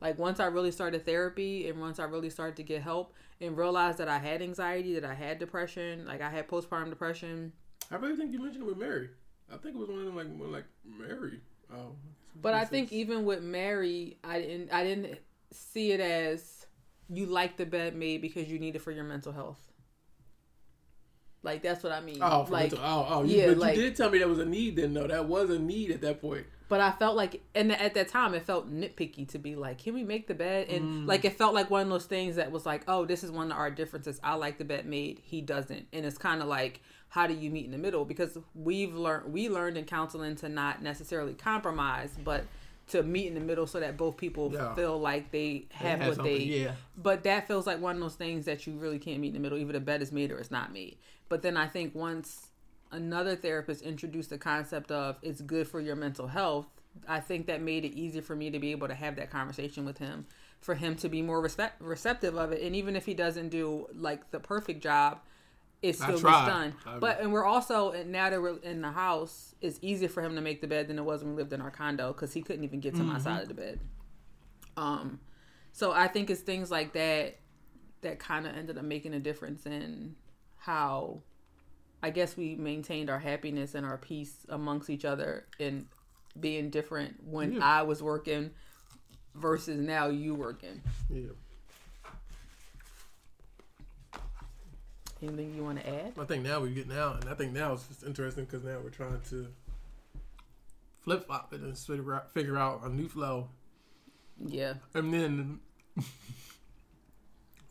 Like 0.00 0.18
once 0.18 0.40
I 0.40 0.46
really 0.46 0.70
started 0.70 1.06
therapy 1.06 1.68
and 1.68 1.80
once 1.80 1.98
I 1.98 2.04
really 2.04 2.28
started 2.28 2.56
to 2.56 2.62
get 2.62 2.82
help 2.82 3.14
and 3.40 3.56
realized 3.56 3.98
that 3.98 4.08
I 4.08 4.18
had 4.18 4.42
anxiety, 4.42 4.98
that 4.98 5.08
I 5.08 5.14
had 5.14 5.38
depression, 5.38 6.04
like 6.06 6.20
I 6.20 6.28
had 6.28 6.46
postpartum 6.48 6.90
depression. 6.90 7.52
I 7.90 7.96
really 7.96 8.16
think 8.16 8.32
you 8.32 8.40
mentioned 8.42 8.64
it 8.64 8.66
with 8.66 8.76
Mary. 8.78 9.08
I 9.52 9.56
think 9.56 9.74
it 9.76 9.78
was 9.78 9.88
one 9.88 10.00
of 10.00 10.04
them 10.06 10.16
like 10.16 10.26
like 10.50 10.64
Mary. 10.84 11.40
Oh, 11.72 11.92
But 12.40 12.52
I 12.54 12.64
think 12.66 12.92
even 12.92 13.24
with 13.24 13.42
Mary, 13.42 14.18
I 14.22 14.40
didn't 14.40 14.72
I 14.72 14.84
didn't 14.84 15.18
see 15.50 15.92
it 15.92 16.00
as 16.00 16.53
you 17.08 17.26
like 17.26 17.56
the 17.56 17.66
bed 17.66 17.94
made 17.94 18.20
because 18.20 18.48
you 18.48 18.58
need 18.58 18.76
it 18.76 18.80
for 18.80 18.90
your 18.90 19.04
mental 19.04 19.32
health. 19.32 19.60
Like 21.42 21.62
that's 21.62 21.82
what 21.82 21.92
I 21.92 22.00
mean. 22.00 22.18
Oh, 22.20 22.44
for 22.44 22.52
like 22.52 22.72
mental, 22.72 22.78
oh, 22.82 23.06
oh, 23.08 23.22
you, 23.24 23.36
yeah, 23.36 23.48
but 23.48 23.58
like- 23.58 23.76
you 23.76 23.82
did 23.82 23.96
tell 23.96 24.10
me 24.10 24.18
there 24.18 24.28
was 24.28 24.38
a 24.38 24.46
need. 24.46 24.76
Then 24.76 24.94
though, 24.94 25.06
that 25.06 25.26
was 25.26 25.50
a 25.50 25.58
need 25.58 25.90
at 25.90 26.00
that 26.00 26.20
point. 26.20 26.46
But 26.66 26.80
I 26.80 26.92
felt 26.92 27.14
like, 27.14 27.42
and 27.54 27.70
at 27.72 27.94
that 27.94 28.08
time, 28.08 28.32
it 28.32 28.46
felt 28.46 28.72
nitpicky 28.72 29.28
to 29.28 29.38
be 29.38 29.54
like, 29.54 29.78
can 29.78 29.92
we 29.92 30.02
make 30.02 30.26
the 30.26 30.34
bed? 30.34 30.68
And 30.70 31.04
mm. 31.04 31.06
like, 31.06 31.24
it 31.26 31.36
felt 31.36 31.52
like 31.52 31.70
one 31.70 31.82
of 31.82 31.88
those 31.90 32.06
things 32.06 32.36
that 32.36 32.50
was 32.50 32.64
like, 32.64 32.84
oh, 32.88 33.04
this 33.04 33.22
is 33.22 33.30
one 33.30 33.52
of 33.52 33.58
our 33.58 33.70
differences. 33.70 34.18
I 34.24 34.34
like 34.34 34.56
the 34.56 34.64
bed 34.64 34.86
made, 34.86 35.20
he 35.22 35.42
doesn't. 35.42 35.86
And 35.92 36.06
it's 36.06 36.16
kind 36.16 36.40
of 36.40 36.48
like, 36.48 36.80
how 37.10 37.26
do 37.26 37.34
you 37.34 37.50
meet 37.50 37.66
in 37.66 37.70
the 37.70 37.78
middle? 37.78 38.06
Because 38.06 38.38
we've 38.54 38.94
learned, 38.94 39.32
we 39.32 39.50
learned 39.50 39.76
in 39.76 39.84
counseling 39.84 40.36
to 40.36 40.48
not 40.48 40.82
necessarily 40.82 41.34
compromise, 41.34 42.16
but 42.24 42.44
to 42.88 43.02
meet 43.02 43.26
in 43.28 43.34
the 43.34 43.40
middle 43.40 43.66
so 43.66 43.80
that 43.80 43.96
both 43.96 44.16
people 44.16 44.50
Yeah. 44.52 44.74
feel 44.74 44.98
like 44.98 45.30
they 45.30 45.66
They 45.70 45.88
have 45.88 46.00
had 46.00 46.08
what 46.08 46.22
they, 46.24 46.38
yeah. 46.38 46.72
but 46.96 47.22
that 47.24 47.46
feels 47.48 47.66
like 47.66 47.80
one 47.80 47.96
of 47.96 48.02
those 48.02 48.14
things 48.14 48.44
that 48.44 48.66
you 48.66 48.74
really 48.74 48.98
can't 48.98 49.20
meet 49.20 49.28
in 49.28 49.34
the 49.34 49.40
middle. 49.40 49.56
Either 49.58 49.72
the 49.72 49.80
bed 49.80 50.02
is 50.02 50.12
made 50.12 50.30
or 50.30 50.38
it's 50.38 50.50
not 50.50 50.72
made. 50.72 50.98
But 51.28 51.42
then 51.42 51.56
I 51.56 51.66
think 51.66 51.94
once 51.94 52.48
another 52.92 53.36
therapist 53.36 53.82
introduced 53.82 54.30
the 54.30 54.38
concept 54.38 54.90
of 54.90 55.16
it's 55.22 55.40
good 55.40 55.66
for 55.66 55.80
your 55.80 55.96
mental 55.96 56.26
health, 56.28 56.66
I 57.08 57.20
think 57.20 57.46
that 57.46 57.60
made 57.62 57.84
it 57.84 57.94
easier 57.94 58.22
for 58.22 58.36
me 58.36 58.50
to 58.50 58.58
be 58.58 58.70
able 58.70 58.86
to 58.88 58.94
have 58.94 59.16
that 59.16 59.30
conversation 59.30 59.84
with 59.84 59.98
him, 59.98 60.26
for 60.60 60.74
him 60.74 60.94
to 60.96 61.08
be 61.08 61.22
more 61.22 61.40
respect, 61.40 61.80
receptive 61.80 62.36
of 62.36 62.52
it. 62.52 62.62
And 62.62 62.76
even 62.76 62.94
if 62.94 63.06
he 63.06 63.14
doesn't 63.14 63.48
do 63.48 63.88
like 63.94 64.30
the 64.30 64.38
perfect 64.38 64.82
job, 64.82 65.20
it 65.84 66.00
I 66.00 66.04
still 66.04 66.20
gets 66.20 66.22
done. 66.22 66.74
I- 66.86 66.98
but 66.98 67.20
and 67.20 67.32
we're 67.32 67.44
also 67.44 67.92
now 68.04 68.30
that 68.30 68.40
we're 68.40 68.56
in 68.58 68.80
the 68.80 68.90
house, 68.90 69.54
it's 69.60 69.78
easier 69.82 70.08
for 70.08 70.22
him 70.22 70.34
to 70.34 70.40
make 70.40 70.60
the 70.60 70.66
bed 70.66 70.88
than 70.88 70.98
it 70.98 71.04
was 71.04 71.22
when 71.22 71.34
we 71.34 71.42
lived 71.42 71.52
in 71.52 71.60
our 71.60 71.70
condo 71.70 72.12
because 72.12 72.32
he 72.32 72.40
couldn't 72.42 72.64
even 72.64 72.80
get 72.80 72.94
to 72.96 73.02
my 73.02 73.18
side 73.18 73.42
of 73.42 73.48
the 73.48 73.54
bed. 73.54 73.80
Um, 74.76 75.20
so 75.72 75.92
I 75.92 76.08
think 76.08 76.30
it's 76.30 76.40
things 76.40 76.70
like 76.70 76.92
that 76.94 77.36
that 78.00 78.18
kind 78.18 78.46
of 78.46 78.54
ended 78.56 78.78
up 78.78 78.84
making 78.84 79.14
a 79.14 79.20
difference 79.20 79.66
in 79.66 80.16
how 80.56 81.22
I 82.02 82.10
guess 82.10 82.36
we 82.36 82.54
maintained 82.54 83.08
our 83.10 83.18
happiness 83.18 83.74
and 83.74 83.84
our 83.86 83.96
peace 83.98 84.44
amongst 84.48 84.90
each 84.90 85.04
other 85.04 85.46
and 85.60 85.86
being 86.38 86.70
different 86.70 87.22
when 87.24 87.54
Yeah. 87.54 87.60
I 87.64 87.82
was 87.82 88.02
working 88.02 88.50
versus 89.34 89.78
now 89.80 90.08
you 90.08 90.34
working. 90.34 90.82
Yeah. 91.10 91.28
Anything 95.26 95.54
you 95.54 95.64
want 95.64 95.80
to 95.80 95.88
add? 95.88 96.12
I 96.20 96.24
think 96.24 96.44
now 96.44 96.60
we 96.60 96.70
get 96.70 96.86
now, 96.88 97.14
and 97.14 97.28
I 97.30 97.34
think 97.34 97.52
now 97.52 97.72
it's 97.72 97.86
just 97.88 98.04
interesting 98.04 98.44
because 98.44 98.62
now 98.62 98.78
we're 98.82 98.90
trying 98.90 99.20
to 99.30 99.46
flip 101.00 101.26
flop 101.26 101.52
it 101.54 101.60
and 101.62 101.76
figure 101.78 102.14
out, 102.14 102.30
figure 102.32 102.58
out 102.58 102.82
a 102.84 102.88
new 102.90 103.08
flow, 103.08 103.48
Yeah. 104.44 104.74
and 104.92 105.12
then 105.14 105.60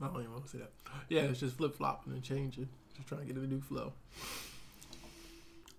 I 0.01 0.07
don't 0.07 0.19
even 0.19 0.31
want 0.31 0.45
to 0.45 0.49
say 0.49 0.57
that. 0.59 0.71
Yeah, 1.09 1.21
it's 1.21 1.39
just 1.41 1.55
flip 1.57 1.75
flopping 1.75 2.13
and 2.13 2.23
changing. 2.23 2.69
Just 2.95 3.07
trying 3.07 3.21
to 3.21 3.27
get 3.27 3.37
a 3.37 3.45
new 3.45 3.61
flow. 3.61 3.93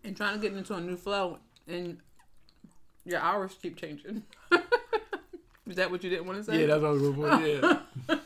And 0.04 0.16
trying 0.16 0.34
to 0.34 0.40
get 0.40 0.56
into 0.56 0.74
a 0.74 0.80
new 0.80 0.96
flow, 0.96 1.38
and 1.66 1.98
your 3.04 3.18
hours 3.20 3.56
keep 3.60 3.76
changing. 3.76 4.22
is 5.66 5.76
that 5.76 5.90
what 5.90 6.04
you 6.04 6.10
didn't 6.10 6.26
want 6.26 6.38
to 6.38 6.44
say? 6.44 6.60
Yeah, 6.60 6.66
that's 6.66 6.82
what 6.82 6.88
I 6.88 6.92
was 6.92 7.02
going 7.02 7.14
for. 7.14 7.46
Yeah. 8.08 8.16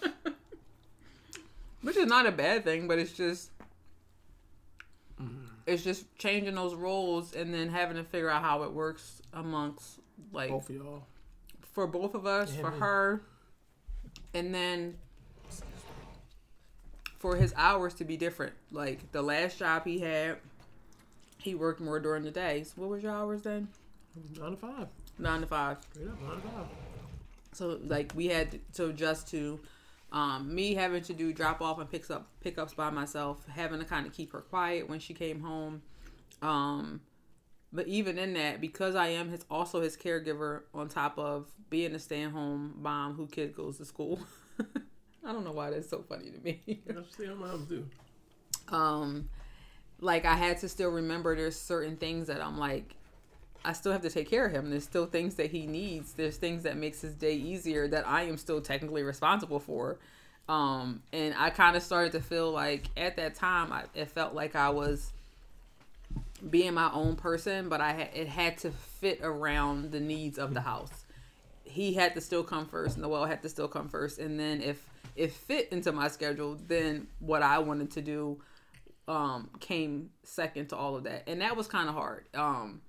Is 1.99 2.07
not 2.07 2.27
a 2.27 2.33
bad 2.33 2.65
thing, 2.65 2.87
but 2.87 2.99
it's 2.99 3.13
just 3.13 3.51
mm-hmm. 5.21 5.47
it's 5.67 5.83
just 5.83 6.17
changing 6.17 6.55
those 6.55 6.75
roles 6.75 7.35
and 7.35 7.53
then 7.53 7.69
having 7.69 7.97
to 7.97 8.05
figure 8.05 8.31
out 8.31 8.43
how 8.43 8.63
it 8.63 8.73
works 8.73 9.21
amongst 9.33 9.99
like 10.33 10.51
Both 10.51 10.71
of 10.71 10.77
y'all. 10.77 11.03
for 11.73 11.87
both 11.87 12.15
of 12.15 12.25
us, 12.27 12.55
Yeah, 12.55 12.61
for 12.61 12.71
man. 12.71 12.81
her, 12.81 13.23
and 14.35 14.55
then 14.55 14.97
for 17.19 17.35
his 17.37 17.53
hours 17.57 17.95
to 17.95 18.05
be 18.05 18.17
different. 18.17 18.53
Like 18.71 19.11
the 19.13 19.23
last 19.23 19.59
job 19.59 19.85
he 19.85 19.99
had, 19.99 20.37
he 21.39 21.55
worked 21.55 21.81
more 21.81 21.99
during 21.99 22.23
the 22.23 22.31
days. 22.31 22.73
What 22.77 22.91
was 22.91 23.03
your 23.03 23.13
hours 23.13 23.43
then? 23.43 23.69
Nine 24.39 24.53
to 24.53 24.57
five. 24.57 24.89
Nine 25.19 25.41
to 25.41 25.47
five. 25.47 25.79
Straight 25.93 26.09
up, 26.09 26.23
nine 26.23 26.37
to 26.37 26.43
five. 26.43 26.67
So 27.53 27.79
like 27.85 28.13
we 28.15 28.27
had 28.27 28.61
to 28.75 28.87
adjust 28.87 29.29
to 29.31 29.59
um, 30.13 30.55
me 30.55 30.75
having 30.75 31.03
to 31.03 31.13
do 31.13 31.33
drop 31.33 31.61
off 31.61 31.79
and 31.79 31.91
picks 31.91 32.11
up 32.11 32.29
pickups 32.41 32.75
by 32.75 32.91
myself, 32.91 33.47
having 33.49 33.79
to 33.79 33.85
kind 33.85 34.07
of 34.07 34.13
keep 34.13 34.33
her 34.33 34.41
quiet 34.41 34.89
when 34.89 35.01
she 35.01 35.15
came 35.15 35.41
home. 35.41 35.83
Um, 36.41 37.01
but 37.73 37.87
even 37.87 38.19
in 38.19 38.33
that, 38.35 38.61
because 38.61 38.95
I 38.95 39.09
am 39.09 39.29
his 39.29 39.45
also 39.51 39.83
his 39.83 39.97
caregiver 39.97 40.63
on 40.73 40.89
top 40.89 41.19
of 41.19 41.51
being 41.69 41.95
a 41.95 41.99
stay 41.99 42.23
at 42.23 42.31
home 42.31 42.75
mom 42.81 43.15
who 43.15 43.27
kid 43.27 43.55
goes 43.55 43.77
to 43.79 43.85
school. 43.85 44.21
I 45.25 45.33
don't 45.33 45.45
know 45.45 45.53
why 45.53 45.71
that's 45.71 45.91
so 45.91 46.03
funny 46.09 46.31
to 46.31 46.39
me. 46.39 46.83
That's 46.87 47.19
what 47.19 47.39
moms 47.39 47.69
do. 47.69 47.85
um 48.69 49.29
like 50.01 50.25
I 50.25 50.35
had 50.37 50.59
to 50.59 50.69
still 50.69 50.91
remember 50.91 51.37
there's 51.37 51.59
certain 51.59 51.97
things 51.97 52.29
that 52.29 52.41
I'm 52.41 52.57
like 52.59 52.95
I 53.65 53.73
still 53.73 53.93
have 53.93 54.03
to 54.03 54.11
take 54.11 54.31
care 54.31 54.47
of 54.47 54.53
him. 54.53 54.71
There's 54.71 54.85
still 54.85 55.07
things 55.07 55.35
that 55.35 55.51
he 55.51 55.67
needs. 55.67 56.13
There's 56.13 56.37
things 56.37 56.63
that 56.63 56.77
makes 56.77 57.01
his 57.01 57.15
day 57.15 57.35
easier 57.35 57.89
that 57.89 58.07
I 58.07 58.23
am 58.23 58.37
still 58.37 58.61
technically 58.61 59.03
responsible 59.03 59.61
for. 59.61 59.99
Um 60.49 61.03
and 61.13 61.35
I 61.37 61.51
kind 61.51 61.77
of 61.77 61.83
started 61.83 62.13
to 62.13 62.21
feel 62.21 62.51
like 62.51 62.85
at 62.97 63.17
that 63.17 63.35
time 63.35 63.73
I, 63.73 63.85
it 63.95 64.09
felt 64.09 64.35
like 64.35 64.57
I 64.57 64.71
was 64.71 65.13
being 66.51 66.75
my 66.75 66.91
own 66.93 67.17
person, 67.17 67.69
but 67.69 67.81
I 67.81 68.11
it 68.15 68.29
had 68.29 68.59
to 68.59 68.71
fit 68.71 69.21
around 69.23 69.91
the 69.93 70.01
needs 70.01 70.39
of 70.39 70.55
the 70.55 70.61
house. 70.61 71.05
He 71.65 71.93
had 71.95 72.15
to 72.15 72.21
still 72.21 72.45
come 72.45 72.67
first, 72.67 72.97
Noel 72.97 73.27
had 73.27 73.43
to 73.43 73.49
still 73.49 73.69
come 73.69 73.89
first, 73.89 74.19
and 74.19 74.41
then 74.41 74.63
if 74.63 74.87
it 75.17 75.33
fit 75.33 75.69
into 75.71 75.93
my 75.93 76.09
schedule, 76.09 76.57
then 76.67 77.09
what 77.19 77.43
I 77.43 77.59
wanted 77.59 77.91
to 77.93 78.03
do 78.03 78.41
um 79.09 79.51
came 79.61 80.11
second 80.23 80.69
to 80.69 80.77
all 80.77 80.97
of 80.97 81.05
that. 81.05 81.25
And 81.27 81.41
that 81.41 81.57
was 81.57 81.67
kind 81.67 81.89
of 81.89 81.95
hard. 81.95 82.25
Um 82.35 82.81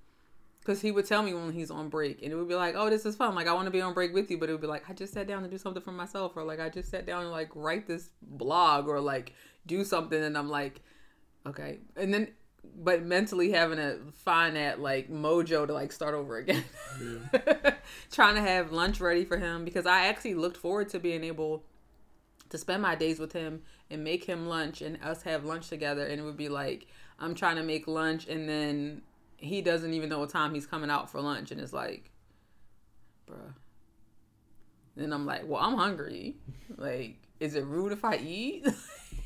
because 0.69 0.83
he 0.83 0.91
would 0.91 1.07
tell 1.07 1.23
me 1.23 1.33
when 1.33 1.51
he's 1.51 1.71
on 1.71 1.89
break 1.89 2.21
and 2.21 2.31
it 2.31 2.35
would 2.35 2.47
be 2.47 2.53
like 2.53 2.75
oh 2.77 2.91
this 2.91 3.03
is 3.03 3.15
fun. 3.15 3.33
Like 3.33 3.47
i 3.47 3.53
want 3.53 3.65
to 3.65 3.71
be 3.71 3.81
on 3.81 3.95
break 3.95 4.13
with 4.13 4.29
you 4.29 4.37
but 4.37 4.49
it 4.49 4.51
would 4.51 4.61
be 4.61 4.67
like 4.67 4.87
i 4.87 4.93
just 4.93 5.13
sat 5.13 5.27
down 5.27 5.41
to 5.41 5.49
do 5.49 5.57
something 5.57 5.81
for 5.81 5.91
myself 5.91 6.33
or 6.35 6.43
like 6.43 6.59
i 6.59 6.69
just 6.69 6.91
sat 6.91 7.07
down 7.07 7.23
and 7.23 7.31
like 7.31 7.49
write 7.55 7.87
this 7.87 8.11
blog 8.21 8.87
or 8.87 8.99
like 8.99 9.33
do 9.65 9.83
something 9.83 10.23
and 10.23 10.37
i'm 10.37 10.47
like 10.47 10.81
okay. 11.47 11.79
And 11.95 12.13
then 12.13 12.27
but 12.75 13.03
mentally 13.03 13.51
having 13.51 13.77
to 13.77 13.97
find 14.13 14.57
that 14.57 14.79
like 14.79 15.09
mojo 15.09 15.65
to 15.65 15.73
like 15.73 15.91
start 15.91 16.13
over 16.13 16.37
again. 16.37 16.63
Trying 18.11 18.35
to 18.35 18.41
have 18.41 18.71
lunch 18.71 18.99
ready 18.99 19.25
for 19.25 19.37
him 19.37 19.65
because 19.65 19.87
i 19.87 20.05
actually 20.05 20.35
looked 20.35 20.57
forward 20.57 20.89
to 20.89 20.99
being 20.99 21.23
able 21.23 21.63
to 22.49 22.59
spend 22.59 22.83
my 22.83 22.93
days 22.93 23.17
with 23.17 23.33
him 23.33 23.63
and 23.89 24.03
make 24.03 24.25
him 24.25 24.45
lunch 24.47 24.83
and 24.83 25.01
us 25.03 25.23
have 25.23 25.45
lunch 25.45 25.69
together 25.69 26.05
and 26.05 26.19
it 26.19 26.23
would 26.23 26.37
be 26.37 26.49
like 26.49 26.85
i'm 27.19 27.33
trying 27.33 27.55
to 27.55 27.63
make 27.63 27.87
lunch 27.87 28.27
and 28.27 28.47
then 28.47 29.01
he 29.39 29.61
doesn't 29.61 29.93
even 29.93 30.09
know 30.09 30.19
what 30.19 30.29
time 30.29 30.53
he's 30.53 30.67
coming 30.67 30.89
out 30.89 31.09
for 31.09 31.21
lunch 31.21 31.51
and 31.51 31.59
it's 31.59 31.73
like 31.73 32.11
bruh. 33.29 33.53
And 34.97 35.13
i'm 35.13 35.25
like 35.25 35.47
well 35.47 35.61
i'm 35.61 35.75
hungry. 35.75 36.35
Like 36.77 37.15
is 37.39 37.55
it 37.55 37.65
rude 37.65 37.93
if 37.93 38.03
i 38.03 38.17
eat? 38.17 38.67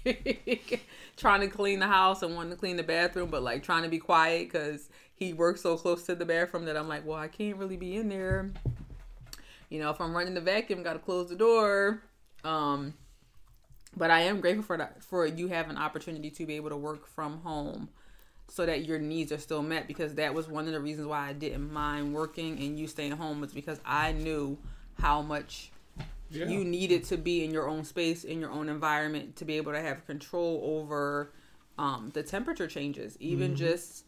Trying 1.18 1.42
to 1.42 1.48
clean 1.48 1.80
the 1.80 1.88
house 1.88 2.22
and 2.22 2.36
wanting 2.36 2.52
to 2.52 2.58
clean 2.58 2.78
the 2.78 2.84
bathroom 2.84 3.30
but 3.30 3.42
like 3.42 3.64
trying 3.64 3.84
to 3.84 3.90
be 3.90 4.00
quiet 4.00 4.52
because 4.52 4.90
he 5.16 5.34
works 5.34 5.62
so 5.62 5.78
close 5.78 6.04
to 6.04 6.16
the 6.16 6.26
bathroom 6.26 6.66
that 6.66 6.78
i'm 6.78 6.88
like 6.88 7.06
well 7.06 7.18
i 7.18 7.28
can't 7.28 7.58
really 7.58 7.78
be 7.78 7.96
in 7.96 8.10
there. 8.10 8.52
You 9.70 9.80
know 9.80 9.90
if 9.90 10.00
i'm 10.00 10.16
running 10.16 10.36
the 10.36 10.42
vacuum 10.42 10.84
gotta 10.84 11.00
close 11.00 11.30
the 11.30 11.36
door. 11.36 12.04
Um 12.44 12.94
but 13.96 14.12
i 14.12 14.22
am 14.22 14.42
grateful 14.42 14.64
for 14.64 14.78
that 14.78 15.04
for 15.04 15.26
you 15.26 15.48
have 15.48 15.70
an 15.70 15.78
opportunity 15.78 16.30
to 16.30 16.46
be 16.46 16.56
able 16.56 16.70
to 16.70 16.78
work 16.78 17.08
from 17.08 17.40
home 17.40 17.90
so 18.48 18.66
that 18.66 18.86
your 18.86 19.00
needs 19.00 19.32
are 19.32 19.38
still 19.40 19.64
met 19.64 19.88
because 19.88 20.16
that 20.16 20.34
was 20.34 20.48
one 20.48 20.66
of 20.68 20.74
the 20.74 20.80
reasons 20.80 21.08
why 21.08 21.28
I 21.30 21.34
didn't 21.34 21.72
mind 21.72 22.14
working 22.14 22.60
and 22.60 22.78
you 22.80 22.88
staying 22.88 23.14
home 23.14 23.42
was 23.42 23.52
because 23.54 23.80
I 23.86 24.12
knew 24.12 24.58
how 25.00 25.22
much 25.22 25.72
Yeah. 26.30 26.48
you 26.48 26.64
needed 26.64 27.04
to 27.06 27.18
be 27.18 27.44
in 27.44 27.52
your 27.52 27.68
own 27.68 27.84
space 27.84 28.24
in 28.24 28.40
your 28.40 28.52
own 28.52 28.70
environment 28.70 29.36
to 29.38 29.46
be 29.46 29.58
able 29.58 29.72
to 29.72 29.82
have 29.82 30.06
control 30.06 30.62
over 30.64 31.32
um, 31.78 32.12
the 32.14 32.22
temperature 32.24 32.68
changes 32.68 33.18
even 33.20 33.56
just 33.56 34.06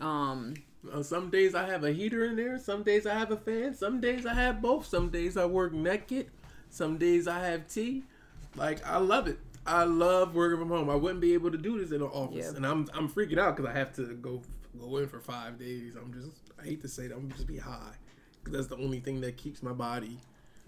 um, 0.00 0.54
Uh, 0.92 1.02
some 1.02 1.30
days 1.30 1.54
I 1.54 1.64
have 1.66 1.84
a 1.84 1.92
heater 1.92 2.24
in 2.24 2.34
there. 2.36 2.58
Some 2.58 2.82
days 2.82 3.06
I 3.06 3.14
have 3.14 3.30
a 3.30 3.36
fan. 3.36 3.72
Some 3.74 4.00
days 4.00 4.26
I 4.26 4.34
have 4.34 4.60
both. 4.60 4.84
Some 4.86 5.10
days 5.10 5.36
I 5.36 5.46
work 5.46 5.72
naked. 5.72 6.26
Some 6.70 6.98
days 6.98 7.28
I 7.28 7.38
have 7.46 7.68
tea. 7.68 8.02
Like 8.56 8.84
I 8.84 8.98
love 8.98 9.28
it. 9.28 9.38
I 9.66 9.84
love 9.84 10.34
working 10.34 10.58
from 10.58 10.68
home. 10.68 10.90
I 10.90 10.94
wouldn't 10.96 11.20
be 11.20 11.34
able 11.34 11.50
to 11.52 11.58
do 11.58 11.78
this 11.78 11.90
in 11.92 12.02
an 12.02 12.08
office, 12.08 12.48
Yeah. 12.50 12.56
and 12.56 12.66
I'm 12.66 12.88
I'm 12.94 13.08
freaking 13.08 13.38
out 13.38 13.56
because 13.56 13.70
I 13.70 13.78
have 13.78 13.92
to 13.94 14.14
go 14.14 14.42
go 14.78 14.96
in 14.98 15.08
for 15.08 15.20
five 15.20 15.58
days. 15.58 15.94
I'm 15.96 16.12
just 16.12 16.30
I 16.60 16.64
hate 16.64 16.82
to 16.82 16.88
say 16.88 17.06
that 17.06 17.14
I'm 17.16 17.30
just 17.30 17.46
be 17.46 17.58
high 17.58 17.94
because 18.42 18.54
that's 18.56 18.66
the 18.68 18.82
only 18.82 19.00
thing 19.00 19.20
that 19.20 19.36
keeps 19.36 19.62
my 19.62 19.72
body 19.72 20.18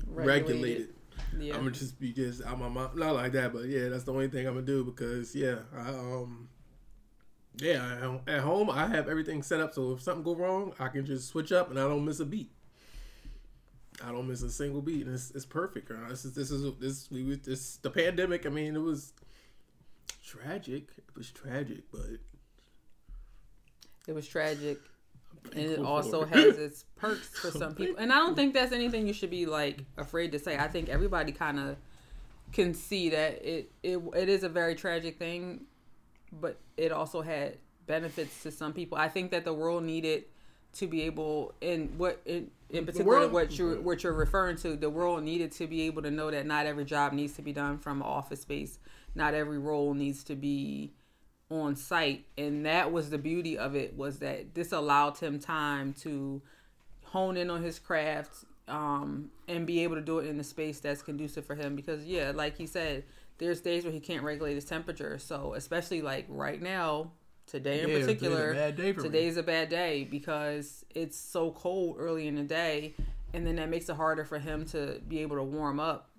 regulated. 0.07 0.91
yeah 1.39 1.55
I'm 1.55 1.61
gonna 1.61 1.71
just 1.73 1.99
be 1.99 2.13
just 2.13 2.45
out 2.45 2.59
my 2.59 2.69
mind, 2.69 2.95
not 2.97 3.15
like 3.15 3.33
that, 3.33 3.53
but 3.53 3.65
yeah, 3.67 3.89
that's 3.89 4.05
the 4.05 4.13
only 4.13 4.29
thing 4.29 4.47
I'm 4.47 4.55
gonna 4.55 4.67
do 4.67 4.85
because 4.85 5.35
yeah, 5.35 5.57
I 5.77 5.89
um, 5.89 6.49
yeah, 7.57 8.19
I, 8.27 8.31
at 8.33 8.41
home 8.41 8.71
I 8.71 8.87
have 8.89 9.09
everything 9.09 9.43
set 9.43 9.61
up 9.61 9.73
so 9.75 9.93
if 9.93 10.03
something 10.03 10.23
go 10.25 10.35
wrong, 10.37 10.73
I 10.79 10.89
can 10.89 11.05
just 11.05 11.29
switch 11.29 11.51
up 11.53 11.71
and 11.71 11.79
I 11.79 11.83
don't 11.89 12.05
miss 12.05 12.21
a 12.21 12.25
beat. 12.25 12.51
I 14.03 14.11
don't 14.11 14.29
miss 14.29 14.43
a 14.43 14.51
single 14.51 14.83
beat, 14.83 15.07
and 15.07 15.15
it's, 15.15 15.31
it's 15.33 15.45
perfect. 15.45 15.89
girl. 15.89 16.09
This 16.09 16.25
is 16.25 16.35
this 16.35 16.51
is 16.51 16.73
this 16.79 17.11
we 17.11 17.23
was 17.23 17.39
this 17.41 17.77
the 17.77 17.91
pandemic. 17.91 18.47
I 18.47 18.49
mean, 18.49 18.75
it 18.75 18.83
was 18.83 19.13
tragic. 20.25 20.89
It 20.97 21.17
was 21.17 21.31
tragic, 21.31 21.85
but 21.93 22.19
it 24.07 24.15
was 24.15 24.27
tragic 24.27 24.79
and 25.53 25.71
it 25.71 25.79
also 25.79 26.25
has 26.25 26.59
its 26.59 26.85
perks 26.97 27.29
for 27.29 27.51
some 27.51 27.75
people 27.75 27.97
and 27.99 28.13
i 28.13 28.17
don't 28.17 28.35
think 28.35 28.55
that's 28.55 28.73
anything 28.73 29.07
you 29.07 29.13
should 29.13 29.31
be 29.31 29.47
like 29.47 29.79
afraid 29.97 30.33
to 30.33 30.39
say 30.39 30.57
i 30.57 30.69
think 30.69 30.89
everybody 30.89 31.33
kind 31.33 31.59
of 31.59 31.77
can 32.53 32.73
see 32.73 33.11
that 33.11 33.43
it, 33.45 33.71
it 33.83 34.01
it 34.15 34.29
is 34.29 34.45
a 34.45 34.49
very 34.49 34.75
tragic 34.75 35.19
thing 35.19 35.63
but 36.41 36.59
it 36.77 36.93
also 36.93 37.21
had 37.21 37.59
benefits 37.87 38.43
to 38.43 38.51
some 38.51 38.73
people 38.73 38.97
i 38.97 39.09
think 39.09 39.31
that 39.31 39.45
the 39.45 39.53
world 39.53 39.83
needed 39.85 40.25
to 40.75 40.87
be 40.87 41.03
able 41.03 41.55
in 41.61 41.95
what 41.97 42.21
in, 42.25 42.51
in 42.71 42.85
particular 42.85 43.21
world- 43.21 43.33
what 43.33 43.59
you 43.59 43.81
what 43.83 44.03
you're 44.03 44.13
referring 44.13 44.57
to 44.57 44.77
the 44.77 44.91
world 44.91 45.23
needed 45.23 45.53
to 45.53 45.67
be 45.67 45.83
able 45.83 46.03
to 46.03 46.11
know 46.11 46.31
that 46.31 46.47
not 46.47 46.67
every 46.67 46.85
job 46.85 47.13
needs 47.13 47.35
to 47.35 47.43
be 47.43 47.53
done 47.53 47.79
from 47.79 48.03
office 48.03 48.43
space. 48.43 48.79
Not 49.15 49.35
every 49.35 49.59
role 49.59 49.95
needs 49.95 50.25
to 50.25 50.35
be 50.35 50.93
on 51.51 51.77
site. 51.77 52.27
And 52.37 52.67
that 52.67 52.91
was 52.91 53.11
the 53.11 53.19
beauty 53.19 53.57
of 53.57 53.77
it 53.77 53.97
was 53.97 54.19
that 54.19 54.55
this 54.55 54.73
allowed 54.73 55.19
him 55.19 55.39
time 55.39 55.93
to 56.01 56.43
hone 57.05 57.37
in 57.37 57.51
on 57.51 57.63
his 57.63 57.79
craft 57.79 58.45
um, 58.67 59.31
and 59.47 59.67
be 59.67 59.85
able 59.85 59.95
to 59.95 60.01
do 60.01 60.19
it 60.19 60.27
in 60.27 60.41
a 60.41 60.45
space 60.45 60.81
that's 60.81 61.03
conducive 61.03 61.45
for 61.45 61.55
him. 61.55 61.77
Because 61.77 62.05
yeah 62.05 62.33
like 62.35 62.57
he 62.57 62.67
said 62.67 63.05
there's 63.39 63.61
days 63.61 63.85
where 63.85 63.93
he 63.93 64.01
can't 64.01 64.25
regulate 64.25 64.55
his 64.55 64.65
temperature. 64.65 65.19
So 65.19 65.55
especially 65.55 66.03
like 66.03 66.27
right 66.29 66.61
now 66.61 67.13
today 67.47 67.83
in 67.83 67.89
Yeah, 67.89 67.95
today's 67.99 68.07
particular 68.07 68.55
for 68.95 69.01
me. 69.01 69.09
today's 69.09 69.37
a 69.37 69.43
bad 69.43 69.69
day 69.69 70.05
because 70.05 70.85
it's 70.95 71.17
so 71.19 71.51
cold 71.53 71.97
early 71.99 72.27
in 72.27 72.37
the 72.37 72.43
day 72.43 72.95
and 73.33 73.47
then 73.47 73.57
that 73.57 73.69
makes 73.69 73.89
it 73.89 73.97
harder 73.97 74.25
for 74.25 74.39
him 74.39 74.65
to 74.67 75.01
be 75.09 75.21
able 75.21 75.37
to 75.37 75.43
warm 75.43 75.79
up 75.81 76.11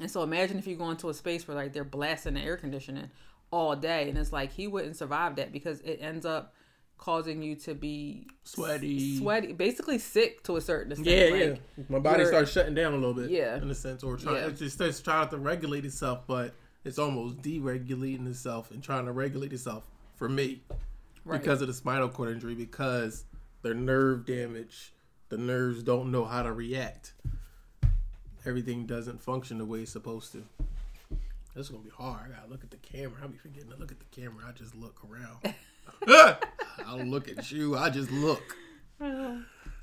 and 0.00 0.10
so 0.10 0.22
imagine 0.22 0.58
if 0.58 0.66
you 0.66 0.76
go 0.76 0.90
into 0.90 1.08
a 1.08 1.14
space 1.14 1.48
where 1.48 1.56
like 1.56 1.72
they're 1.72 1.82
blasting 1.84 2.34
the 2.34 2.40
air 2.40 2.56
conditioning 2.56 3.10
all 3.50 3.74
day, 3.74 4.08
and 4.10 4.18
it's 4.18 4.30
like 4.32 4.52
he 4.52 4.66
wouldn't 4.68 4.94
survive 4.94 5.36
that 5.36 5.50
because 5.52 5.80
it 5.80 5.98
ends 6.02 6.24
up 6.26 6.54
causing 6.98 7.42
you 7.42 7.56
to 7.56 7.74
be 7.74 8.26
Sweaty. 8.44 9.16
sweaty, 9.18 9.54
basically 9.54 9.98
sick 9.98 10.42
to 10.44 10.56
a 10.56 10.60
certain 10.60 10.92
extent. 10.92 11.08
Yeah, 11.08 11.30
like, 11.50 11.60
yeah. 11.78 11.84
My 11.88 11.98
body 11.98 12.26
starts 12.26 12.52
shutting 12.52 12.74
down 12.74 12.92
a 12.92 12.96
little 12.96 13.14
bit. 13.14 13.30
Yeah. 13.30 13.56
In 13.56 13.70
a 13.70 13.74
sense, 13.74 14.02
or 14.04 14.16
trying, 14.18 14.36
Yeah. 14.36 14.46
it 14.48 14.56
just 14.58 14.76
starts 14.76 15.00
trying 15.00 15.30
to 15.30 15.38
regulate 15.38 15.84
itself, 15.86 16.26
but 16.26 16.52
it's 16.84 16.98
almost 16.98 17.38
deregulating 17.42 18.28
itself 18.28 18.70
and 18.70 18.82
trying 18.82 19.06
to 19.06 19.12
regulate 19.12 19.52
itself 19.54 19.84
for 20.18 20.28
me 20.28 20.62
Right. 21.24 21.40
because 21.40 21.60
of 21.62 21.68
the 21.68 21.74
spinal 21.74 22.08
cord 22.08 22.30
injury, 22.30 22.54
because 22.54 23.24
the 23.62 23.72
nerve 23.74 24.26
damage, 24.26 24.92
the 25.28 25.38
nerves 25.38 25.82
don't 25.82 26.10
know 26.10 26.24
how 26.24 26.42
to 26.42 26.52
react. 26.52 27.14
Everything 28.44 28.86
doesn't 28.86 29.22
function 29.22 29.58
the 29.58 29.64
way 29.64 29.80
it's 29.80 29.92
supposed 29.92 30.32
to. 30.32 30.44
This 31.54 31.66
is 31.66 31.68
gonna 31.70 31.82
be 31.82 31.90
hard. 31.90 32.30
I 32.32 32.36
gotta 32.36 32.50
look 32.50 32.62
at 32.62 32.70
the 32.70 32.76
camera. 32.78 33.18
I'll 33.22 33.28
be 33.28 33.36
forgetting 33.38 33.70
to 33.70 33.76
look 33.76 33.90
at 33.90 33.98
the 33.98 34.06
camera. 34.06 34.44
I 34.48 34.52
just 34.52 34.74
look 34.74 35.00
around. 35.08 35.54
I 36.86 36.96
don't 36.96 37.10
look 37.10 37.28
at 37.28 37.50
you. 37.50 37.76
I 37.76 37.90
just 37.90 38.10
look. 38.10 38.56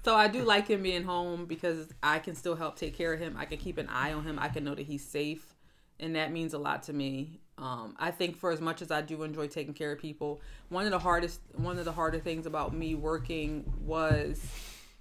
So 0.04 0.14
I 0.14 0.28
do 0.28 0.44
like 0.44 0.68
him 0.68 0.84
being 0.84 1.02
home 1.04 1.46
because 1.48 1.92
I 2.04 2.20
can 2.20 2.36
still 2.36 2.56
help 2.56 2.76
take 2.78 2.96
care 2.96 3.12
of 3.14 3.20
him. 3.20 3.36
I 3.40 3.46
can 3.46 3.58
keep 3.58 3.80
an 3.80 3.90
eye 3.90 4.14
on 4.14 4.24
him. 4.24 4.38
I 4.38 4.50
can 4.50 4.64
know 4.64 4.76
that 4.76 4.86
he's 4.86 5.04
safe, 5.04 5.56
and 6.00 6.16
that 6.16 6.32
means 6.32 6.54
a 6.54 6.60
lot 6.60 6.84
to 6.84 6.94
me. 6.94 7.40
Um, 7.58 7.96
I 7.98 8.12
think 8.12 8.38
for 8.38 8.52
as 8.52 8.60
much 8.60 8.82
as 8.82 8.92
I 8.92 9.02
do 9.02 9.24
enjoy 9.24 9.48
taking 9.48 9.74
care 9.74 9.94
of 9.94 10.00
people, 10.00 10.42
one 10.70 10.86
of 10.86 10.92
the 10.92 11.00
hardest, 11.00 11.40
one 11.54 11.80
of 11.80 11.86
the 11.86 11.92
harder 11.92 12.20
things 12.20 12.46
about 12.46 12.74
me 12.74 12.96
working 12.96 13.72
was 13.82 14.46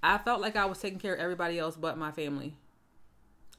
I 0.02 0.18
felt 0.18 0.40
like 0.40 0.54
I 0.54 0.66
was 0.66 0.78
taking 0.78 1.00
care 1.00 1.14
of 1.14 1.20
everybody 1.20 1.58
else 1.58 1.76
but 1.76 1.98
my 1.98 2.12
family. 2.12 2.54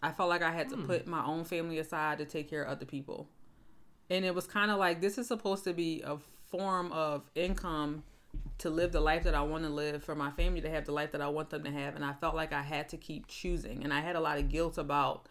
I 0.01 0.11
felt 0.11 0.29
like 0.29 0.43
I 0.43 0.51
had 0.51 0.69
to 0.69 0.77
put 0.77 1.07
my 1.07 1.25
own 1.25 1.43
family 1.45 1.79
aside 1.79 2.19
to 2.19 2.25
take 2.25 2.49
care 2.49 2.63
of 2.63 2.69
other 2.69 2.85
people. 2.85 3.27
And 4.09 4.23
it 4.23 4.35
was 4.35 4.45
kind 4.45 4.69
of 4.69 4.77
like 4.77 5.01
this 5.01 5.17
is 5.17 5.27
supposed 5.27 5.63
to 5.63 5.73
be 5.73 6.03
a 6.03 6.17
form 6.49 6.91
of 6.91 7.23
income 7.33 8.03
to 8.59 8.69
live 8.69 8.91
the 8.91 9.01
life 9.01 9.23
that 9.23 9.35
I 9.35 9.41
want 9.41 9.63
to 9.63 9.69
live 9.69 10.03
for 10.03 10.15
my 10.15 10.31
family 10.31 10.61
to 10.61 10.69
have 10.69 10.85
the 10.85 10.91
life 10.91 11.11
that 11.11 11.21
I 11.21 11.27
want 11.27 11.49
them 11.49 11.63
to 11.63 11.71
have 11.71 11.95
and 11.95 12.05
I 12.05 12.13
felt 12.13 12.35
like 12.35 12.53
I 12.53 12.61
had 12.61 12.89
to 12.89 12.97
keep 12.97 13.27
choosing 13.27 13.83
and 13.83 13.93
I 13.93 14.01
had 14.01 14.15
a 14.15 14.19
lot 14.19 14.37
of 14.37 14.49
guilt 14.49 14.77
about 14.77 15.27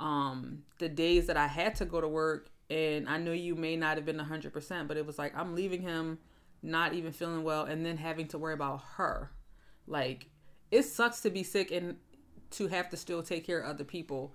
um 0.00 0.62
the 0.78 0.88
days 0.88 1.26
that 1.26 1.36
I 1.36 1.46
had 1.46 1.74
to 1.76 1.84
go 1.84 2.00
to 2.00 2.08
work 2.08 2.48
and 2.70 3.08
I 3.08 3.18
know 3.18 3.32
you 3.32 3.54
may 3.54 3.76
not 3.76 3.96
have 3.96 4.06
been 4.06 4.18
100% 4.18 4.88
but 4.88 4.96
it 4.96 5.06
was 5.06 5.18
like 5.18 5.36
I'm 5.36 5.54
leaving 5.54 5.82
him 5.82 6.18
not 6.62 6.94
even 6.94 7.12
feeling 7.12 7.44
well 7.44 7.64
and 7.64 7.84
then 7.84 7.98
having 7.98 8.26
to 8.28 8.38
worry 8.38 8.54
about 8.54 8.82
her. 8.96 9.30
Like 9.86 10.28
it 10.70 10.84
sucks 10.84 11.20
to 11.20 11.30
be 11.30 11.42
sick 11.42 11.70
and 11.70 11.96
to 12.52 12.68
have 12.68 12.88
to 12.90 12.96
still 12.96 13.22
take 13.22 13.46
care 13.46 13.60
of 13.60 13.70
other 13.70 13.84
people. 13.84 14.34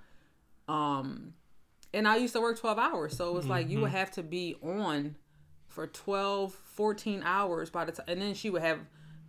Um 0.68 1.34
and 1.94 2.08
I 2.08 2.18
used 2.18 2.34
to 2.34 2.42
work 2.42 2.60
12 2.60 2.78
hours 2.78 3.18
so 3.18 3.30
it 3.30 3.34
was 3.34 3.48
like 3.48 3.70
you 3.70 3.82
would 3.82 3.92
have 3.92 4.12
to 4.12 4.24
be 4.24 4.56
on 4.62 5.16
for 5.68 5.88
12 5.88 6.54
14 6.54 7.24
hours 7.24 7.70
by 7.70 7.86
the 7.86 7.92
time 7.92 8.06
and 8.08 8.22
then 8.22 8.34
she 8.34 8.50
would 8.50 8.62
have 8.62 8.80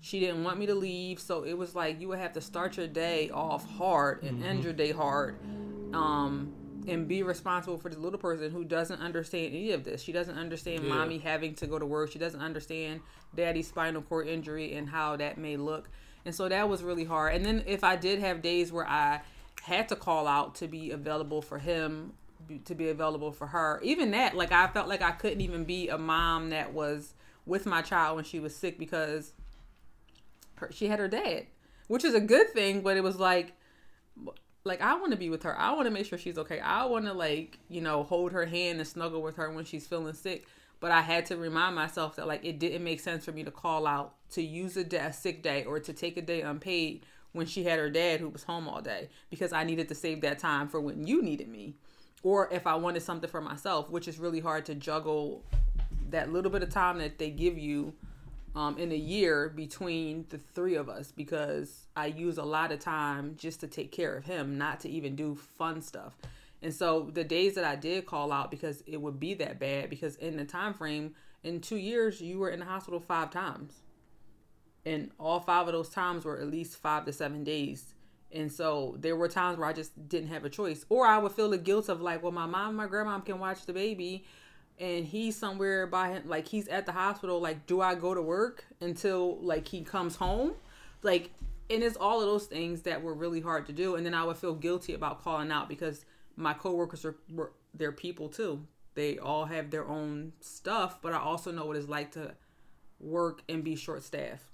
she 0.00 0.20
didn't 0.20 0.44
want 0.44 0.58
me 0.58 0.66
to 0.66 0.74
leave 0.74 1.20
so 1.20 1.42
it 1.42 1.54
was 1.54 1.74
like 1.74 2.00
you 2.00 2.08
would 2.08 2.18
have 2.18 2.32
to 2.34 2.40
start 2.40 2.76
your 2.76 2.86
day 2.86 3.30
off 3.30 3.66
hard 3.76 4.22
and 4.22 4.44
end 4.44 4.62
your 4.62 4.72
day 4.74 4.92
hard. 4.92 5.38
Um 5.94 6.52
and 6.90 7.08
be 7.08 7.22
responsible 7.22 7.78
for 7.78 7.88
this 7.88 7.98
little 7.98 8.18
person 8.18 8.50
who 8.50 8.64
doesn't 8.64 9.00
understand 9.00 9.54
any 9.54 9.72
of 9.72 9.84
this. 9.84 10.02
She 10.02 10.12
doesn't 10.12 10.36
understand 10.36 10.82
Yeah. 10.84 10.90
mommy 10.94 11.18
having 11.18 11.54
to 11.56 11.66
go 11.66 11.78
to 11.78 11.86
work. 11.86 12.10
She 12.10 12.18
doesn't 12.18 12.40
understand 12.40 13.00
daddy's 13.34 13.68
spinal 13.68 14.02
cord 14.02 14.26
injury 14.26 14.74
and 14.74 14.88
how 14.88 15.16
that 15.16 15.38
may 15.38 15.56
look. 15.56 15.88
And 16.24 16.34
so 16.34 16.48
that 16.48 16.68
was 16.68 16.82
really 16.82 17.04
hard. 17.04 17.34
And 17.34 17.44
then 17.44 17.62
if 17.66 17.82
i 17.84 17.96
did 17.96 18.18
have 18.18 18.42
days 18.42 18.72
where 18.72 18.86
i 18.86 19.20
had 19.62 19.88
to 19.88 19.96
call 19.96 20.26
out 20.26 20.54
to 20.56 20.66
be 20.68 20.90
available 20.90 21.42
for 21.42 21.58
him 21.58 22.12
to 22.64 22.74
be 22.74 22.88
available 22.88 23.30
for 23.30 23.46
her 23.46 23.78
even 23.82 24.10
that 24.12 24.34
like 24.34 24.50
i 24.50 24.66
felt 24.68 24.88
like 24.88 25.02
i 25.02 25.10
couldn't 25.10 25.42
even 25.42 25.64
be 25.64 25.88
a 25.90 25.98
mom 25.98 26.48
that 26.50 26.72
was 26.72 27.12
with 27.44 27.66
my 27.66 27.82
child 27.82 28.16
when 28.16 28.24
she 28.24 28.40
was 28.40 28.56
sick 28.56 28.78
because 28.78 29.32
her, 30.56 30.70
she 30.72 30.86
had 30.88 30.98
her 30.98 31.06
dad 31.08 31.46
which 31.88 32.02
is 32.04 32.14
a 32.14 32.20
good 32.20 32.48
thing 32.50 32.80
but 32.80 32.96
it 32.96 33.02
was 33.02 33.16
like 33.20 33.52
like 34.64 34.80
I 34.80 34.94
want 34.96 35.12
to 35.12 35.18
be 35.18 35.30
with 35.30 35.42
her. 35.44 35.58
I 35.58 35.72
want 35.72 35.86
to 35.86 35.90
make 35.90 36.06
sure 36.06 36.18
she's 36.18 36.38
okay. 36.38 36.60
I 36.60 36.84
want 36.84 37.06
to 37.06 37.12
like, 37.12 37.58
you 37.68 37.80
know, 37.80 38.02
hold 38.02 38.32
her 38.32 38.46
hand 38.46 38.78
and 38.78 38.86
snuggle 38.86 39.22
with 39.22 39.36
her 39.36 39.50
when 39.50 39.64
she's 39.64 39.86
feeling 39.86 40.14
sick. 40.14 40.46
But 40.80 40.90
I 40.90 41.00
had 41.02 41.26
to 41.26 41.36
remind 41.36 41.74
myself 41.74 42.16
that 42.16 42.26
like 42.26 42.44
it 42.44 42.58
didn't 42.58 42.84
make 42.84 43.00
sense 43.00 43.24
for 43.24 43.32
me 43.32 43.44
to 43.44 43.50
call 43.50 43.86
out 43.86 44.14
to 44.30 44.42
use 44.42 44.76
a, 44.76 44.84
day, 44.84 44.98
a 44.98 45.12
sick 45.12 45.42
day 45.42 45.64
or 45.64 45.80
to 45.80 45.92
take 45.92 46.16
a 46.16 46.22
day 46.22 46.42
unpaid 46.42 47.04
when 47.32 47.46
she 47.46 47.64
had 47.64 47.78
her 47.78 47.90
dad 47.90 48.20
who 48.20 48.28
was 48.28 48.44
home 48.44 48.68
all 48.68 48.80
day 48.80 49.08
because 49.30 49.52
I 49.52 49.64
needed 49.64 49.88
to 49.88 49.94
save 49.94 50.20
that 50.22 50.38
time 50.38 50.68
for 50.68 50.80
when 50.80 51.06
you 51.06 51.22
needed 51.22 51.48
me 51.48 51.74
or 52.22 52.48
if 52.52 52.66
I 52.66 52.74
wanted 52.74 53.02
something 53.02 53.30
for 53.30 53.40
myself, 53.40 53.88
which 53.90 54.08
is 54.08 54.18
really 54.18 54.40
hard 54.40 54.66
to 54.66 54.74
juggle 54.74 55.44
that 56.10 56.32
little 56.32 56.50
bit 56.50 56.62
of 56.62 56.70
time 56.70 56.98
that 56.98 57.18
they 57.18 57.30
give 57.30 57.56
you 57.56 57.94
um, 58.54 58.78
in 58.78 58.90
a 58.92 58.96
year 58.96 59.48
between 59.48 60.26
the 60.28 60.38
three 60.38 60.74
of 60.74 60.88
us 60.88 61.12
because 61.12 61.86
I 61.96 62.06
use 62.06 62.38
a 62.38 62.44
lot 62.44 62.72
of 62.72 62.80
time 62.80 63.36
just 63.38 63.60
to 63.60 63.66
take 63.66 63.92
care 63.92 64.16
of 64.16 64.24
him, 64.24 64.58
not 64.58 64.80
to 64.80 64.88
even 64.88 65.14
do 65.14 65.34
fun 65.34 65.82
stuff. 65.82 66.14
And 66.62 66.74
so 66.74 67.10
the 67.12 67.24
days 67.24 67.54
that 67.54 67.64
I 67.64 67.76
did 67.76 68.06
call 68.06 68.32
out 68.32 68.50
because 68.50 68.82
it 68.86 69.00
would 69.00 69.20
be 69.20 69.34
that 69.34 69.58
bad 69.58 69.88
because 69.88 70.16
in 70.16 70.36
the 70.36 70.44
time 70.44 70.74
frame 70.74 71.14
in 71.42 71.60
2 71.60 71.76
years 71.76 72.20
you 72.20 72.38
were 72.38 72.50
in 72.50 72.60
the 72.60 72.66
hospital 72.66 73.00
5 73.00 73.30
times. 73.30 73.80
And 74.84 75.10
all 75.18 75.40
5 75.40 75.68
of 75.68 75.72
those 75.72 75.88
times 75.88 76.24
were 76.24 76.38
at 76.38 76.50
least 76.50 76.76
5 76.76 77.06
to 77.06 77.12
7 77.12 77.44
days. 77.44 77.94
And 78.32 78.50
so 78.50 78.96
there 78.98 79.16
were 79.16 79.28
times 79.28 79.58
where 79.58 79.68
I 79.68 79.72
just 79.72 80.08
didn't 80.08 80.28
have 80.28 80.44
a 80.44 80.50
choice 80.50 80.84
or 80.88 81.06
I 81.06 81.18
would 81.18 81.32
feel 81.32 81.50
the 81.50 81.58
guilt 81.58 81.88
of 81.88 82.00
like, 82.00 82.22
well 82.22 82.32
my 82.32 82.46
mom 82.46 82.76
my 82.76 82.86
grandma 82.86 83.20
can 83.20 83.38
watch 83.38 83.64
the 83.64 83.72
baby 83.72 84.24
and 84.80 85.04
he's 85.04 85.36
somewhere 85.36 85.86
by 85.86 86.08
him 86.08 86.22
like 86.26 86.48
he's 86.48 86.66
at 86.68 86.86
the 86.86 86.92
hospital 86.92 87.38
like 87.38 87.66
do 87.66 87.80
i 87.80 87.94
go 87.94 88.14
to 88.14 88.22
work 88.22 88.64
until 88.80 89.38
like 89.40 89.68
he 89.68 89.82
comes 89.82 90.16
home? 90.16 90.52
Like 91.02 91.30
and 91.68 91.82
it's 91.84 91.96
all 91.96 92.20
of 92.20 92.26
those 92.26 92.46
things 92.46 92.82
that 92.82 93.02
were 93.02 93.14
really 93.14 93.40
hard 93.40 93.66
to 93.66 93.72
do 93.72 93.94
and 93.94 94.04
then 94.04 94.14
i 94.14 94.24
would 94.24 94.36
feel 94.36 94.54
guilty 94.54 94.94
about 94.94 95.22
calling 95.22 95.52
out 95.52 95.68
because 95.68 96.04
my 96.36 96.54
coworkers 96.54 97.04
are 97.04 97.16
were 97.32 97.52
they're 97.74 97.92
people 97.92 98.28
too. 98.28 98.66
They 98.94 99.18
all 99.18 99.44
have 99.44 99.70
their 99.70 99.86
own 99.86 100.32
stuff 100.40 101.00
but 101.00 101.12
i 101.12 101.18
also 101.18 101.52
know 101.52 101.66
what 101.66 101.76
it's 101.76 101.88
like 101.88 102.12
to 102.12 102.34
work 102.98 103.42
and 103.48 103.62
be 103.62 103.76
short 103.76 104.02
staffed 104.02 104.44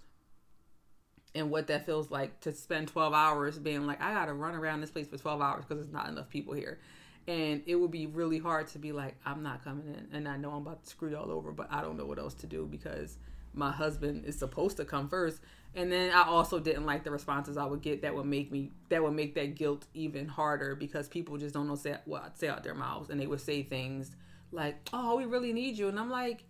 and 1.34 1.50
what 1.50 1.66
that 1.66 1.84
feels 1.86 2.10
like 2.10 2.40
to 2.40 2.52
spend 2.52 2.88
12 2.88 3.12
hours 3.12 3.58
being 3.58 3.86
like 3.86 4.00
i 4.02 4.12
gotta 4.12 4.32
run 4.32 4.54
around 4.54 4.80
this 4.80 4.90
place 4.90 5.08
for 5.08 5.16
12 5.16 5.40
hours 5.40 5.64
because 5.64 5.82
there's 5.82 5.92
not 5.92 6.08
enough 6.08 6.28
people 6.28 6.54
here 6.54 6.78
and 7.28 7.62
it 7.66 7.74
would 7.74 7.90
be 7.90 8.06
really 8.06 8.38
hard 8.38 8.66
to 8.68 8.78
be 8.78 8.92
like 8.92 9.16
i'm 9.24 9.42
not 9.42 9.62
coming 9.64 9.86
in 9.86 10.16
and 10.16 10.28
i 10.28 10.36
know 10.36 10.50
i'm 10.50 10.62
about 10.62 10.82
to 10.82 10.88
screw 10.88 11.10
y'all 11.10 11.30
over 11.30 11.52
but 11.52 11.66
i 11.70 11.80
don't 11.80 11.96
know 11.96 12.06
what 12.06 12.18
else 12.18 12.34
to 12.34 12.46
do 12.46 12.66
because 12.66 13.18
my 13.54 13.70
husband 13.70 14.24
is 14.24 14.38
supposed 14.38 14.76
to 14.76 14.84
come 14.84 15.08
first 15.08 15.40
and 15.74 15.90
then 15.90 16.12
i 16.12 16.22
also 16.22 16.58
didn't 16.58 16.86
like 16.86 17.04
the 17.04 17.10
responses 17.10 17.56
i 17.56 17.64
would 17.64 17.82
get 17.82 18.02
that 18.02 18.14
would 18.14 18.26
make 18.26 18.52
me 18.52 18.70
that 18.88 19.02
would 19.02 19.14
make 19.14 19.34
that 19.34 19.54
guilt 19.54 19.86
even 19.94 20.26
harder 20.28 20.74
because 20.74 21.08
people 21.08 21.36
just 21.36 21.54
don't 21.54 21.66
know 21.66 21.74
say 21.74 21.96
what 22.04 22.38
say 22.38 22.48
out 22.48 22.62
their 22.62 22.74
mouths 22.74 23.10
and 23.10 23.20
they 23.20 23.26
would 23.26 23.40
say 23.40 23.62
things 23.62 24.12
like 24.52 24.76
oh 24.92 25.16
we 25.16 25.24
really 25.24 25.52
need 25.52 25.76
you 25.76 25.88
and 25.88 25.98
i'm 25.98 26.10
like 26.10 26.44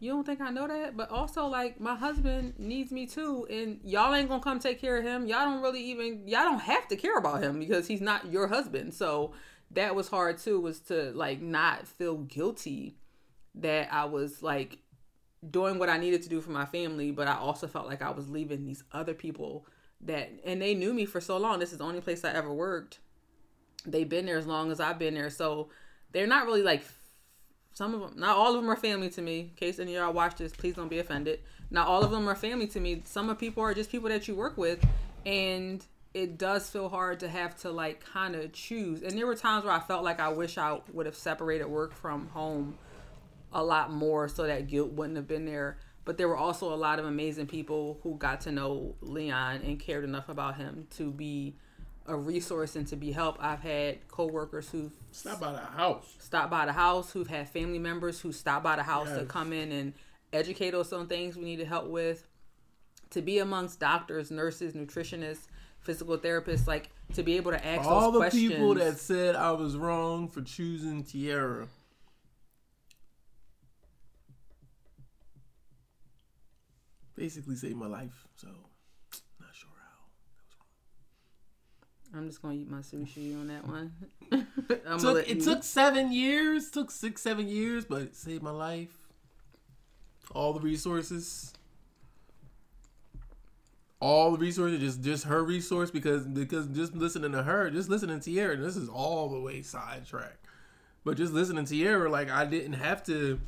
you 0.00 0.10
don't 0.10 0.24
think 0.24 0.40
I 0.40 0.50
know 0.50 0.66
that? 0.66 0.96
But 0.96 1.10
also, 1.10 1.46
like, 1.46 1.80
my 1.80 1.94
husband 1.94 2.54
needs 2.58 2.90
me 2.90 3.06
too, 3.06 3.46
and 3.48 3.80
y'all 3.84 4.14
ain't 4.14 4.28
gonna 4.28 4.42
come 4.42 4.58
take 4.58 4.80
care 4.80 4.98
of 4.98 5.04
him. 5.04 5.26
Y'all 5.26 5.44
don't 5.44 5.62
really 5.62 5.82
even, 5.84 6.26
y'all 6.26 6.44
don't 6.44 6.60
have 6.60 6.86
to 6.88 6.96
care 6.96 7.16
about 7.16 7.42
him 7.42 7.58
because 7.58 7.86
he's 7.86 8.00
not 8.00 8.30
your 8.30 8.46
husband. 8.48 8.92
So 8.92 9.32
that 9.70 9.94
was 9.94 10.08
hard 10.08 10.38
too, 10.38 10.60
was 10.60 10.80
to 10.80 11.12
like 11.12 11.40
not 11.40 11.86
feel 11.86 12.18
guilty 12.18 12.96
that 13.54 13.92
I 13.92 14.04
was 14.04 14.42
like 14.42 14.78
doing 15.48 15.78
what 15.78 15.88
I 15.88 15.98
needed 15.98 16.22
to 16.22 16.28
do 16.28 16.40
for 16.40 16.50
my 16.50 16.66
family, 16.66 17.10
but 17.10 17.28
I 17.28 17.36
also 17.36 17.66
felt 17.66 17.86
like 17.86 18.02
I 18.02 18.10
was 18.10 18.28
leaving 18.28 18.64
these 18.64 18.84
other 18.92 19.14
people 19.14 19.66
that, 20.02 20.30
and 20.44 20.60
they 20.60 20.74
knew 20.74 20.92
me 20.92 21.04
for 21.06 21.20
so 21.20 21.36
long. 21.36 21.58
This 21.58 21.72
is 21.72 21.78
the 21.78 21.84
only 21.84 22.00
place 22.00 22.24
I 22.24 22.32
ever 22.32 22.52
worked. 22.52 23.00
They've 23.84 24.08
been 24.08 24.26
there 24.26 24.38
as 24.38 24.46
long 24.46 24.70
as 24.70 24.80
I've 24.80 24.98
been 24.98 25.14
there, 25.14 25.30
so 25.30 25.68
they're 26.12 26.26
not 26.26 26.46
really 26.46 26.62
like 26.62 26.84
some 27.72 27.92
of 27.92 28.00
them 28.00 28.14
not 28.16 28.36
all 28.36 28.54
of 28.54 28.62
them 28.62 28.70
are 28.70 28.76
family 28.76 29.10
to 29.10 29.20
me 29.20 29.40
in 29.40 29.50
case 29.50 29.78
any 29.78 29.94
of 29.94 30.02
y'all 30.02 30.12
watch 30.12 30.36
this 30.36 30.50
please 30.52 30.74
don't 30.74 30.88
be 30.88 30.98
offended 30.98 31.40
not 31.70 31.86
all 31.86 32.02
of 32.02 32.10
them 32.10 32.26
are 32.26 32.34
family 32.34 32.66
to 32.66 32.80
me 32.80 33.02
some 33.04 33.28
of 33.28 33.38
people 33.38 33.62
are 33.62 33.74
just 33.74 33.90
people 33.90 34.08
that 34.08 34.26
you 34.26 34.34
work 34.34 34.56
with 34.56 34.82
and 35.26 35.84
it 36.16 36.38
does 36.38 36.70
feel 36.70 36.88
hard 36.88 37.20
to 37.20 37.28
have 37.28 37.54
to 37.54 37.70
like 37.70 38.02
kind 38.02 38.34
of 38.34 38.50
choose 38.52 39.02
and 39.02 39.18
there 39.18 39.26
were 39.26 39.34
times 39.34 39.64
where 39.64 39.72
i 39.74 39.78
felt 39.78 40.02
like 40.02 40.18
i 40.18 40.30
wish 40.30 40.56
i 40.56 40.80
would 40.94 41.04
have 41.04 41.14
separated 41.14 41.66
work 41.66 41.92
from 41.92 42.26
home 42.28 42.76
a 43.52 43.62
lot 43.62 43.92
more 43.92 44.26
so 44.26 44.46
that 44.46 44.66
guilt 44.66 44.90
wouldn't 44.92 45.16
have 45.16 45.28
been 45.28 45.44
there 45.44 45.76
but 46.06 46.16
there 46.16 46.26
were 46.26 46.36
also 46.36 46.72
a 46.72 46.74
lot 46.74 46.98
of 46.98 47.04
amazing 47.04 47.46
people 47.46 48.00
who 48.02 48.16
got 48.16 48.40
to 48.40 48.50
know 48.50 48.94
leon 49.02 49.60
and 49.62 49.78
cared 49.78 50.04
enough 50.04 50.30
about 50.30 50.56
him 50.56 50.86
to 50.88 51.10
be 51.10 51.54
a 52.06 52.16
resource 52.16 52.76
and 52.76 52.86
to 52.86 52.96
be 52.96 53.12
help 53.12 53.36
i've 53.40 53.60
had 53.60 54.08
coworkers 54.08 54.70
who've 54.70 54.92
Stop 55.10 55.40
by 55.40 55.52
the 55.52 55.58
house. 55.58 56.14
stop 56.18 56.48
by 56.48 56.64
the 56.64 56.72
house, 56.72 57.12
who've 57.12 57.28
had 57.28 57.46
family 57.46 57.78
members 57.78 58.20
who 58.20 58.32
stop 58.32 58.62
by 58.62 58.76
the 58.76 58.82
house 58.82 59.12
to 59.12 59.26
come 59.26 59.52
in 59.52 59.70
and 59.70 59.92
educate 60.32 60.74
us 60.74 60.92
on 60.92 61.08
things 61.08 61.36
we 61.36 61.44
needed 61.44 61.66
help 61.66 61.86
with. 61.88 62.26
To 63.10 63.22
be 63.22 63.38
amongst 63.38 63.80
doctors, 63.80 64.30
nurses, 64.30 64.74
nutritionists, 64.74 65.46
physical 65.86 66.18
therapists, 66.18 66.66
like 66.66 66.90
to 67.14 67.22
be 67.22 67.36
able 67.36 67.52
to 67.52 67.64
ask 67.66 67.88
All 67.88 68.10
those 68.10 68.12
the 68.12 68.18
questions. 68.18 68.52
people 68.52 68.74
that 68.74 68.98
said 68.98 69.36
I 69.36 69.52
was 69.52 69.76
wrong 69.76 70.28
for 70.28 70.42
choosing 70.42 71.04
Tierra. 71.04 71.68
Basically 77.14 77.54
saved 77.56 77.76
my 77.76 77.86
life, 77.86 78.26
so 78.36 78.48
not 79.40 79.48
sure 79.54 79.70
how. 82.12 82.18
I'm 82.18 82.26
just 82.26 82.42
gonna 82.42 82.54
eat 82.54 82.68
my 82.70 82.80
sushi 82.80 83.34
on 83.40 83.46
that 83.46 83.66
one. 83.66 83.92
Took, 84.98 85.28
it 85.28 85.40
took 85.42 85.62
seven 85.62 86.12
years, 86.12 86.70
took 86.70 86.90
six, 86.90 87.22
seven 87.22 87.48
years, 87.48 87.84
but 87.86 88.02
it 88.02 88.16
saved 88.16 88.42
my 88.42 88.50
life. 88.50 88.94
All 90.32 90.52
the 90.52 90.60
resources. 90.60 91.52
All 93.98 94.32
the 94.32 94.38
resources, 94.38 94.78
just 94.80 95.02
just 95.02 95.24
her 95.24 95.42
resource 95.42 95.90
because 95.90 96.24
because 96.26 96.66
just 96.68 96.94
listening 96.94 97.32
to 97.32 97.42
her, 97.42 97.70
just 97.70 97.88
listening 97.88 98.20
to 98.20 98.24
Tierra, 98.24 98.56
this 98.56 98.76
is 98.76 98.88
all 98.90 99.30
the 99.30 99.40
way 99.40 99.62
sidetracked. 99.62 100.44
But 101.04 101.16
just 101.16 101.32
listening 101.32 101.64
to 101.64 101.70
Tierra, 101.70 102.10
like 102.10 102.30
I 102.30 102.44
didn't 102.44 102.74
have 102.74 103.02
to 103.04 103.40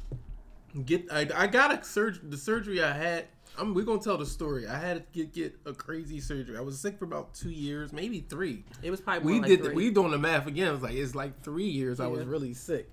get. 0.87 1.12
I, 1.12 1.28
I 1.34 1.46
got 1.48 1.78
a 1.78 1.84
surgery. 1.84 2.22
The 2.28 2.37
surgery 2.38 2.82
I 2.82 2.92
had. 2.92 3.26
I'm, 3.58 3.74
we're 3.74 3.84
gonna 3.84 4.00
tell 4.00 4.16
the 4.16 4.24
story. 4.24 4.66
I 4.68 4.78
had 4.78 4.98
to 4.98 5.02
get, 5.12 5.34
get 5.34 5.58
a 5.66 5.72
crazy 5.74 6.20
surgery. 6.20 6.56
I 6.56 6.61
was 6.61 6.78
sick 6.80 6.98
for 6.98 7.04
about 7.04 7.34
two 7.34 7.50
years, 7.50 7.92
maybe 7.92 8.20
three. 8.20 8.64
It 8.82 8.90
was 8.90 9.00
probably 9.00 9.32
We 9.32 9.40
like 9.40 9.48
did. 9.48 9.64
three. 9.64 9.74
we 9.74 9.90
doing 9.90 10.12
the 10.12 10.18
math 10.18 10.46
again. 10.46 10.68
It 10.68 10.72
was 10.72 10.82
like 10.82 10.94
it's 10.94 11.14
like 11.14 11.42
three 11.42 11.68
years. 11.68 11.98
I 12.00 12.06
was 12.06 12.24
really 12.24 12.54
sick. 12.54 12.88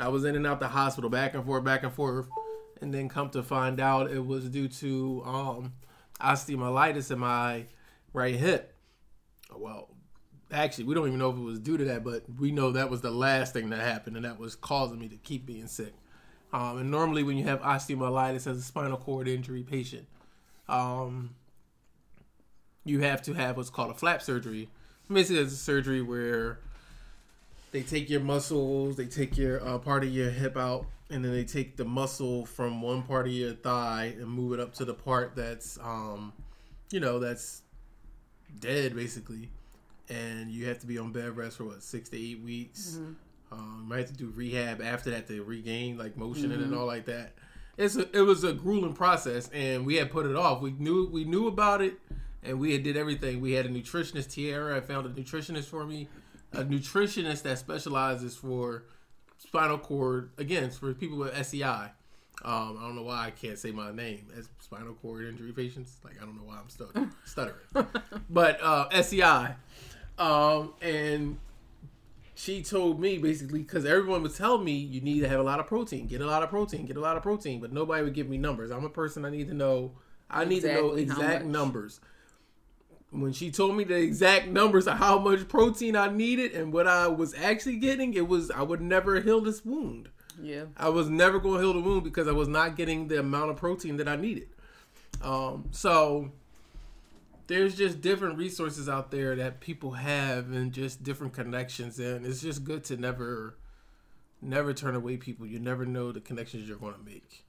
I 0.00 0.08
was 0.08 0.24
in 0.24 0.34
and 0.34 0.46
out 0.46 0.58
the 0.60 0.68
hospital, 0.68 1.08
back 1.08 1.34
and 1.34 1.44
forth, 1.44 1.64
back 1.64 1.82
and 1.82 1.92
forth, 1.92 2.26
and 2.80 2.92
then 2.92 3.08
come 3.08 3.30
to 3.30 3.42
find 3.42 3.78
out 3.78 4.10
it 4.10 4.24
was 4.24 4.48
due 4.48 4.68
to 4.68 5.22
um, 5.24 5.72
osteomyelitis 6.20 7.10
in 7.10 7.18
my 7.18 7.66
right 8.12 8.34
hip. 8.34 8.74
Well, 9.54 9.88
actually, 10.50 10.84
we 10.84 10.94
don't 10.94 11.06
even 11.06 11.18
know 11.18 11.30
if 11.30 11.36
it 11.36 11.40
was 11.40 11.58
due 11.58 11.76
to 11.76 11.84
that, 11.84 12.04
but 12.04 12.24
we 12.38 12.50
know 12.52 12.72
that 12.72 12.90
was 12.90 13.00
the 13.00 13.10
last 13.10 13.52
thing 13.52 13.70
that 13.70 13.80
happened, 13.80 14.16
and 14.16 14.24
that 14.24 14.38
was 14.38 14.54
causing 14.54 14.98
me 14.98 15.08
to 15.08 15.16
keep 15.16 15.46
being 15.46 15.66
sick. 15.66 15.94
Um, 16.52 16.78
and 16.78 16.90
normally, 16.90 17.22
when 17.22 17.36
you 17.36 17.44
have 17.44 17.60
osteomyelitis 17.60 18.46
as 18.46 18.58
a 18.58 18.62
spinal 18.62 18.96
cord 18.96 19.28
injury 19.28 19.62
patient, 19.62 20.06
um, 20.68 21.34
you 22.84 23.00
have 23.00 23.22
to 23.22 23.34
have 23.34 23.56
what's 23.56 23.70
called 23.70 23.90
a 23.90 23.94
flap 23.94 24.22
surgery. 24.22 24.68
Basically, 25.10 25.42
it's 25.42 25.52
a 25.52 25.56
surgery 25.56 26.02
where 26.02 26.58
they 27.72 27.82
take 27.82 28.08
your 28.08 28.20
muscles, 28.20 28.96
they 28.96 29.06
take 29.06 29.36
your 29.36 29.64
uh, 29.66 29.78
part 29.78 30.02
of 30.02 30.10
your 30.10 30.30
hip 30.30 30.56
out, 30.56 30.86
and 31.10 31.24
then 31.24 31.32
they 31.32 31.44
take 31.44 31.76
the 31.76 31.84
muscle 31.84 32.44
from 32.46 32.82
one 32.82 33.02
part 33.02 33.26
of 33.26 33.32
your 33.32 33.52
thigh 33.52 34.14
and 34.18 34.28
move 34.28 34.52
it 34.52 34.60
up 34.60 34.74
to 34.74 34.84
the 34.84 34.94
part 34.94 35.36
that's, 35.36 35.78
um, 35.82 36.32
you 36.90 37.00
know, 37.00 37.18
that's 37.18 37.62
dead 38.60 38.94
basically. 38.94 39.50
And 40.08 40.50
you 40.50 40.66
have 40.66 40.78
to 40.80 40.86
be 40.86 40.98
on 40.98 41.12
bed 41.12 41.36
rest 41.36 41.56
for 41.56 41.64
what 41.64 41.82
six 41.82 42.08
to 42.10 42.16
eight 42.16 42.40
weeks. 42.42 42.98
Um, 43.52 43.80
you 43.82 43.88
might 43.88 43.98
have 43.98 44.08
to 44.08 44.14
do 44.14 44.32
rehab 44.34 44.80
after 44.82 45.10
that 45.10 45.26
to 45.28 45.42
regain 45.42 45.98
like 45.98 46.16
motion 46.16 46.50
and 46.52 46.74
all 46.74 46.86
like 46.86 47.06
that. 47.06 47.34
It's 47.76 47.96
a, 47.96 48.16
it 48.16 48.22
was 48.22 48.42
a 48.42 48.52
grueling 48.52 48.94
process, 48.94 49.50
and 49.52 49.84
we 49.84 49.96
had 49.96 50.10
put 50.10 50.26
it 50.26 50.34
off. 50.34 50.62
We 50.62 50.72
knew 50.72 51.08
we 51.12 51.24
knew 51.24 51.46
about 51.46 51.82
it, 51.82 51.98
and 52.42 52.58
we 52.58 52.72
had 52.72 52.82
did 52.82 52.96
everything. 52.96 53.40
We 53.40 53.52
had 53.52 53.66
a 53.66 53.68
nutritionist, 53.68 54.32
Tierra. 54.32 54.76
I 54.76 54.80
found 54.80 55.06
a 55.06 55.10
nutritionist 55.10 55.64
for 55.64 55.84
me, 55.84 56.08
a 56.52 56.64
nutritionist 56.64 57.42
that 57.42 57.58
specializes 57.58 58.34
for 58.36 58.84
spinal 59.38 59.78
cord 59.78 60.30
again 60.38 60.70
for 60.70 60.92
people 60.94 61.18
with 61.18 61.34
SCI. 61.34 61.90
Um, 62.44 62.78
I 62.78 62.82
don't 62.82 62.96
know 62.96 63.02
why 63.02 63.26
I 63.26 63.30
can't 63.30 63.58
say 63.58 63.70
my 63.70 63.92
name 63.92 64.26
as 64.36 64.48
spinal 64.60 64.94
cord 64.94 65.26
injury 65.26 65.52
patients. 65.52 65.98
Like 66.04 66.20
I 66.20 66.24
don't 66.24 66.36
know 66.36 66.44
why 66.44 66.58
I'm 66.58 66.68
stuttering, 66.68 67.10
stuttering. 67.24 67.56
but 68.28 68.62
uh, 68.62 68.88
SCI, 68.92 69.56
um, 70.18 70.74
and 70.82 71.38
she 72.34 72.62
told 72.62 73.00
me 73.00 73.16
basically 73.16 73.60
because 73.60 73.86
everyone 73.86 74.22
was 74.22 74.36
telling 74.36 74.62
me 74.64 74.72
you 74.72 75.00
need 75.00 75.20
to 75.20 75.28
have 75.28 75.40
a 75.40 75.42
lot 75.42 75.58
of 75.58 75.66
protein, 75.66 76.06
get 76.06 76.20
a 76.20 76.26
lot 76.26 76.42
of 76.42 76.50
protein, 76.50 76.84
get 76.84 76.98
a 76.98 77.00
lot 77.00 77.16
of 77.16 77.22
protein, 77.22 77.60
but 77.60 77.72
nobody 77.72 78.04
would 78.04 78.14
give 78.14 78.28
me 78.28 78.36
numbers. 78.36 78.70
I'm 78.70 78.84
a 78.84 78.90
person 78.90 79.24
I 79.24 79.30
need 79.30 79.48
to 79.48 79.54
know. 79.54 79.92
I 80.28 80.44
need 80.44 80.60
to 80.60 80.74
know 80.74 80.94
exact 80.94 81.46
numbers. 81.46 82.00
When 83.10 83.32
she 83.32 83.50
told 83.50 83.76
me 83.76 83.84
the 83.84 83.96
exact 83.96 84.48
numbers 84.48 84.86
of 84.86 84.98
how 84.98 85.18
much 85.18 85.48
protein 85.48 85.96
I 85.96 86.10
needed 86.10 86.52
and 86.52 86.72
what 86.72 86.86
I 86.86 87.06
was 87.06 87.34
actually 87.34 87.76
getting, 87.76 88.14
it 88.14 88.28
was 88.28 88.50
I 88.50 88.62
would 88.62 88.80
never 88.80 89.20
heal 89.20 89.40
this 89.40 89.64
wound. 89.64 90.08
yeah. 90.42 90.64
I 90.76 90.88
was 90.88 91.08
never 91.08 91.38
going 91.38 91.60
to 91.60 91.60
heal 91.62 91.72
the 91.72 91.80
wound 91.80 92.04
because 92.04 92.28
I 92.28 92.32
was 92.32 92.48
not 92.48 92.76
getting 92.76 93.08
the 93.08 93.20
amount 93.20 93.50
of 93.50 93.56
protein 93.56 93.96
that 93.98 94.08
I 94.08 94.16
needed. 94.16 94.48
Um, 95.22 95.68
so 95.70 96.30
there's 97.46 97.76
just 97.76 98.00
different 98.00 98.36
resources 98.36 98.88
out 98.88 99.10
there 99.10 99.36
that 99.36 99.60
people 99.60 99.92
have 99.92 100.50
and 100.52 100.72
just 100.72 101.02
different 101.02 101.32
connections 101.32 101.98
and 101.98 102.26
it's 102.26 102.42
just 102.42 102.64
good 102.64 102.84
to 102.84 102.96
never 102.96 103.56
never 104.42 104.74
turn 104.74 104.94
away 104.94 105.16
people. 105.16 105.46
You 105.46 105.58
never 105.58 105.86
know 105.86 106.12
the 106.12 106.20
connections 106.20 106.68
you're 106.68 106.76
going 106.76 106.94
to 106.94 107.04
make. 107.04 107.44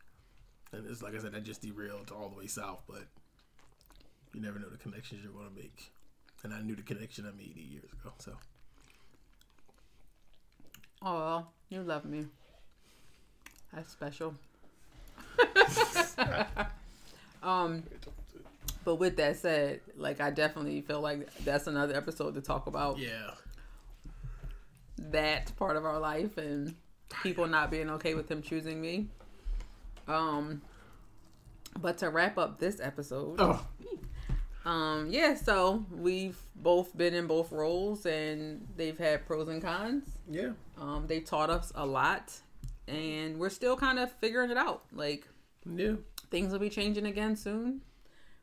And 0.71 0.85
it's 0.89 1.01
like 1.01 1.15
I 1.15 1.19
said, 1.19 1.33
I 1.35 1.39
just 1.39 1.61
derailed 1.61 2.11
all 2.11 2.29
the 2.29 2.37
way 2.37 2.47
south, 2.47 2.83
but 2.87 3.03
you 4.33 4.41
never 4.41 4.59
know 4.59 4.69
the 4.69 4.77
connections 4.77 5.21
you're 5.23 5.33
going 5.33 5.49
to 5.49 5.55
make. 5.55 5.91
And 6.43 6.53
I 6.53 6.61
knew 6.61 6.75
the 6.75 6.83
connection 6.83 7.25
I 7.25 7.35
made 7.35 7.55
eight 7.57 7.71
years 7.71 7.91
ago. 7.91 8.13
So 8.19 8.33
Oh, 11.01 11.45
you 11.69 11.81
love 11.81 12.05
me. 12.05 12.25
That's 13.73 13.91
special. 13.91 14.33
um, 17.43 17.83
but 18.83 18.95
with 18.95 19.17
that 19.17 19.37
said, 19.37 19.81
like 19.95 20.19
I 20.21 20.31
definitely 20.31 20.81
feel 20.81 21.01
like 21.01 21.33
that's 21.43 21.67
another 21.67 21.95
episode 21.95 22.33
to 22.35 22.41
talk 22.41 22.67
about 22.67 22.97
yeah, 22.97 23.31
that 24.97 25.55
part 25.57 25.75
of 25.75 25.85
our 25.85 25.99
life 25.99 26.37
and 26.37 26.73
people 27.23 27.47
not 27.47 27.69
being 27.69 27.89
okay 27.91 28.13
with 28.13 28.29
him 28.29 28.41
choosing 28.41 28.81
me. 28.81 29.07
Um, 30.07 30.61
but 31.79 31.99
to 31.99 32.09
wrap 32.09 32.37
up 32.37 32.59
this 32.59 32.79
episode, 32.79 33.35
oh, 33.39 33.63
um, 34.67 35.07
yeah, 35.09 35.33
so 35.35 35.85
we've 35.89 36.37
both 36.53 36.95
been 36.97 37.13
in 37.13 37.25
both 37.25 37.53
roles 37.53 38.05
and 38.05 38.67
they've 38.75 38.97
had 38.97 39.25
pros 39.25 39.47
and 39.47 39.61
cons. 39.61 40.03
yeah, 40.29 40.49
Um, 40.77 41.05
they 41.07 41.21
taught 41.21 41.49
us 41.49 41.71
a 41.73 41.85
lot, 41.85 42.33
and 42.85 43.39
we're 43.39 43.49
still 43.49 43.77
kind 43.77 43.97
of 43.97 44.11
figuring 44.11 44.51
it 44.51 44.57
out. 44.57 44.83
Like 44.91 45.25
yeah. 45.65 45.93
things 46.31 46.51
will 46.51 46.59
be 46.59 46.69
changing 46.69 47.05
again 47.05 47.37
soon, 47.37 47.79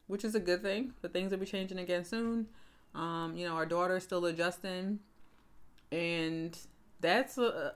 which 0.07 0.25
is 0.25 0.35
a 0.35 0.41
good 0.41 0.63
thing. 0.63 0.95
But 1.03 1.13
things 1.13 1.31
will 1.31 1.39
be 1.39 1.45
changing 1.47 1.79
again 1.79 2.07
soon. 2.07 2.47
Um, 2.95 3.35
you 3.37 3.47
know, 3.47 3.55
our 3.55 3.67
daughter's 3.67 4.03
still 4.05 4.25
adjusting, 4.25 5.01
and 5.93 6.57
that's 7.01 7.37
a, 7.37 7.75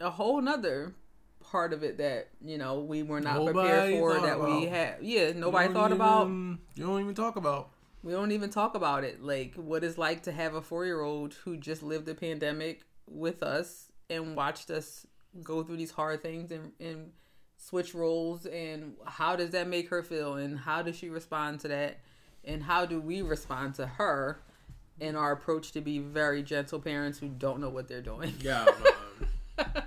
a 0.00 0.08
whole 0.08 0.40
nother 0.40 0.94
part 1.42 1.74
of 1.74 1.82
it 1.82 1.98
that 1.98 2.28
you 2.42 2.56
know 2.56 2.80
we 2.80 3.02
were 3.02 3.20
not 3.20 3.44
prepared 3.44 3.98
for. 3.98 4.20
That 4.20 4.40
we 4.40 4.64
about. 4.64 4.68
had, 4.68 4.96
yeah, 5.02 5.32
nobody 5.34 5.68
thought 5.68 5.88
don't 5.88 5.92
about. 5.92 6.28
You 6.28 6.86
don't 6.86 7.02
even 7.02 7.14
talk 7.14 7.36
about. 7.36 7.70
We 8.02 8.12
don't 8.12 8.32
even 8.32 8.50
talk 8.50 8.74
about 8.74 9.04
it. 9.04 9.22
Like 9.22 9.54
what 9.54 9.84
it's 9.84 9.98
like 9.98 10.22
to 10.22 10.32
have 10.32 10.54
a 10.54 10.62
four 10.62 10.84
year 10.84 11.02
old 11.02 11.34
who 11.34 11.56
just 11.56 11.82
lived 11.82 12.06
the 12.06 12.14
pandemic 12.14 12.82
with 13.06 13.42
us 13.42 13.90
and 14.08 14.36
watched 14.36 14.70
us 14.70 15.06
go 15.42 15.62
through 15.62 15.76
these 15.76 15.90
hard 15.90 16.22
things 16.22 16.50
and, 16.50 16.72
and 16.80 17.10
switch 17.56 17.94
roles 17.94 18.46
and 18.46 18.94
how 19.06 19.36
does 19.36 19.50
that 19.50 19.68
make 19.68 19.88
her 19.90 20.02
feel 20.02 20.34
and 20.34 20.58
how 20.58 20.82
does 20.82 20.96
she 20.96 21.08
respond 21.08 21.60
to 21.60 21.68
that 21.68 22.00
and 22.44 22.62
how 22.62 22.86
do 22.86 23.00
we 23.00 23.20
respond 23.22 23.74
to 23.74 23.86
her 23.86 24.40
in 24.98 25.16
our 25.16 25.32
approach 25.32 25.72
to 25.72 25.80
be 25.80 25.98
very 25.98 26.42
gentle 26.42 26.78
parents 26.78 27.18
who 27.18 27.28
don't 27.28 27.60
know 27.60 27.70
what 27.70 27.88
they're 27.88 28.02
doing. 28.02 28.34
Yeah, 28.40 28.64
man. 29.58 29.66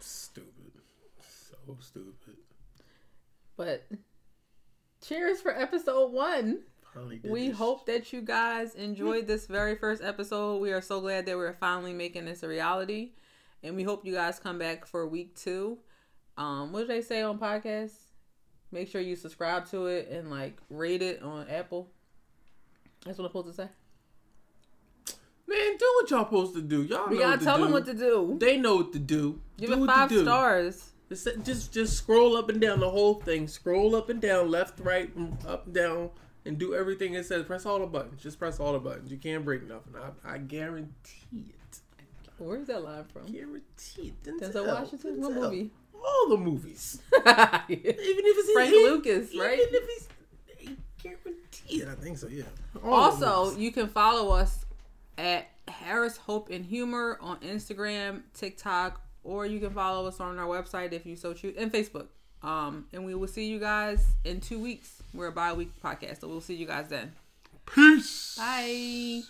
stupid. 0.00 0.72
So 1.20 1.76
stupid. 1.80 2.36
But 3.56 3.86
cheers 5.08 5.40
for 5.40 5.56
episode 5.58 6.12
one. 6.12 6.60
We 7.22 7.48
this. 7.48 7.56
hope 7.56 7.86
that 7.86 8.12
you 8.12 8.20
guys 8.20 8.74
enjoyed 8.74 9.26
this 9.26 9.46
very 9.46 9.76
first 9.76 10.02
episode. 10.02 10.56
We 10.60 10.72
are 10.72 10.82
so 10.82 11.00
glad 11.00 11.26
that 11.26 11.36
we're 11.36 11.52
finally 11.54 11.92
making 11.94 12.24
this 12.24 12.42
a 12.42 12.48
reality. 12.48 13.12
And 13.62 13.76
we 13.76 13.84
hope 13.84 14.04
you 14.04 14.12
guys 14.12 14.38
come 14.38 14.58
back 14.58 14.84
for 14.86 15.06
week 15.06 15.34
two. 15.36 15.78
Um, 16.36 16.72
what 16.72 16.80
did 16.80 16.90
they 16.90 17.02
say 17.02 17.22
on 17.22 17.38
podcasts? 17.38 17.96
Make 18.70 18.88
sure 18.88 19.00
you 19.00 19.16
subscribe 19.16 19.66
to 19.70 19.86
it 19.86 20.08
and 20.10 20.30
like 20.30 20.58
rate 20.70 21.02
it 21.02 21.22
on 21.22 21.48
Apple. 21.48 21.88
That's 23.04 23.16
what 23.18 23.24
I'm 23.24 23.30
supposed 23.30 23.56
to 23.56 23.62
say. 23.62 23.68
Man, 25.46 25.76
do 25.78 25.92
what 25.96 26.10
y'all 26.10 26.24
supposed 26.24 26.54
to 26.54 26.62
do. 26.62 26.82
Y'all 26.82 27.08
We 27.08 27.14
know 27.18 27.20
gotta 27.20 27.30
what 27.30 27.38
to 27.38 27.44
tell 27.44 27.56
do. 27.56 27.62
them 27.64 27.72
what 27.72 27.86
to 27.86 27.94
do. 27.94 28.36
They 28.40 28.58
know 28.58 28.76
what 28.76 28.92
to 28.92 28.98
do. 28.98 29.40
Give 29.56 29.70
do 29.70 29.84
it 29.84 29.86
five 29.86 30.10
stars. 30.10 30.90
Just, 31.08 31.26
just 31.42 31.72
just 31.72 31.96
scroll 31.96 32.36
up 32.36 32.50
and 32.50 32.60
down 32.60 32.80
the 32.80 32.90
whole 32.90 33.14
thing. 33.14 33.48
Scroll 33.48 33.96
up 33.96 34.10
and 34.10 34.20
down, 34.20 34.50
left, 34.50 34.78
right, 34.80 35.10
up 35.46 35.64
and 35.66 35.74
down, 35.74 36.10
and 36.44 36.58
do 36.58 36.74
everything 36.74 37.14
it 37.14 37.24
says. 37.24 37.44
Press 37.44 37.64
all 37.64 37.78
the 37.78 37.86
buttons. 37.86 38.22
Just 38.22 38.38
press 38.38 38.60
all 38.60 38.74
the 38.74 38.78
buttons. 38.78 39.10
You 39.10 39.16
can't 39.16 39.44
break 39.44 39.66
nothing. 39.66 39.94
I, 39.96 40.34
I 40.34 40.38
guarantee 40.38 41.46
it. 41.48 41.80
Where's 42.38 42.66
that 42.66 42.84
line 42.84 43.04
from? 43.04 43.26
Guarantee 43.26 44.12
it. 44.24 44.40
Denzel 44.40 44.66
Washington? 44.66 45.20
What 45.20 45.32
Denzel. 45.32 45.42
movie? 45.42 45.70
All 45.94 46.28
the 46.28 46.36
movies. 46.36 47.00
Even 47.12 47.26
if 47.68 48.38
it's 48.38 48.52
Frank 48.52 48.70
Lucas, 48.70 49.32
even 49.32 49.44
right? 49.44 49.58
Even 49.58 49.74
if 49.74 49.88
he's 49.88 50.08
I 50.68 50.76
guarantee 51.02 51.82
it. 51.82 51.88
I 51.88 51.94
think 51.94 52.18
so. 52.18 52.28
Yeah. 52.28 52.44
All 52.84 52.92
Also, 52.92 53.56
you 53.56 53.72
can 53.72 53.88
follow 53.88 54.30
us 54.30 54.64
at 55.16 55.48
Harris 55.66 56.16
Hope 56.16 56.50
and 56.50 56.64
Humor 56.64 57.18
on 57.20 57.38
Instagram, 57.40 58.22
TikTok, 58.34 59.00
or 59.28 59.44
you 59.44 59.60
can 59.60 59.70
follow 59.70 60.06
us 60.08 60.20
on 60.20 60.38
our 60.38 60.46
website 60.46 60.92
if 60.92 61.04
you 61.04 61.14
so 61.14 61.34
choose, 61.34 61.54
and 61.58 61.70
Facebook. 61.70 62.06
Um, 62.42 62.86
and 62.92 63.04
we 63.04 63.14
will 63.14 63.28
see 63.28 63.46
you 63.46 63.58
guys 63.58 64.04
in 64.24 64.40
two 64.40 64.58
weeks. 64.58 65.02
We're 65.12 65.26
a 65.26 65.32
bi-week 65.32 65.70
podcast, 65.84 66.20
so 66.20 66.28
we'll 66.28 66.40
see 66.40 66.54
you 66.54 66.66
guys 66.66 66.88
then. 66.88 67.12
peace. 67.66 68.36
Bye. 68.38 69.22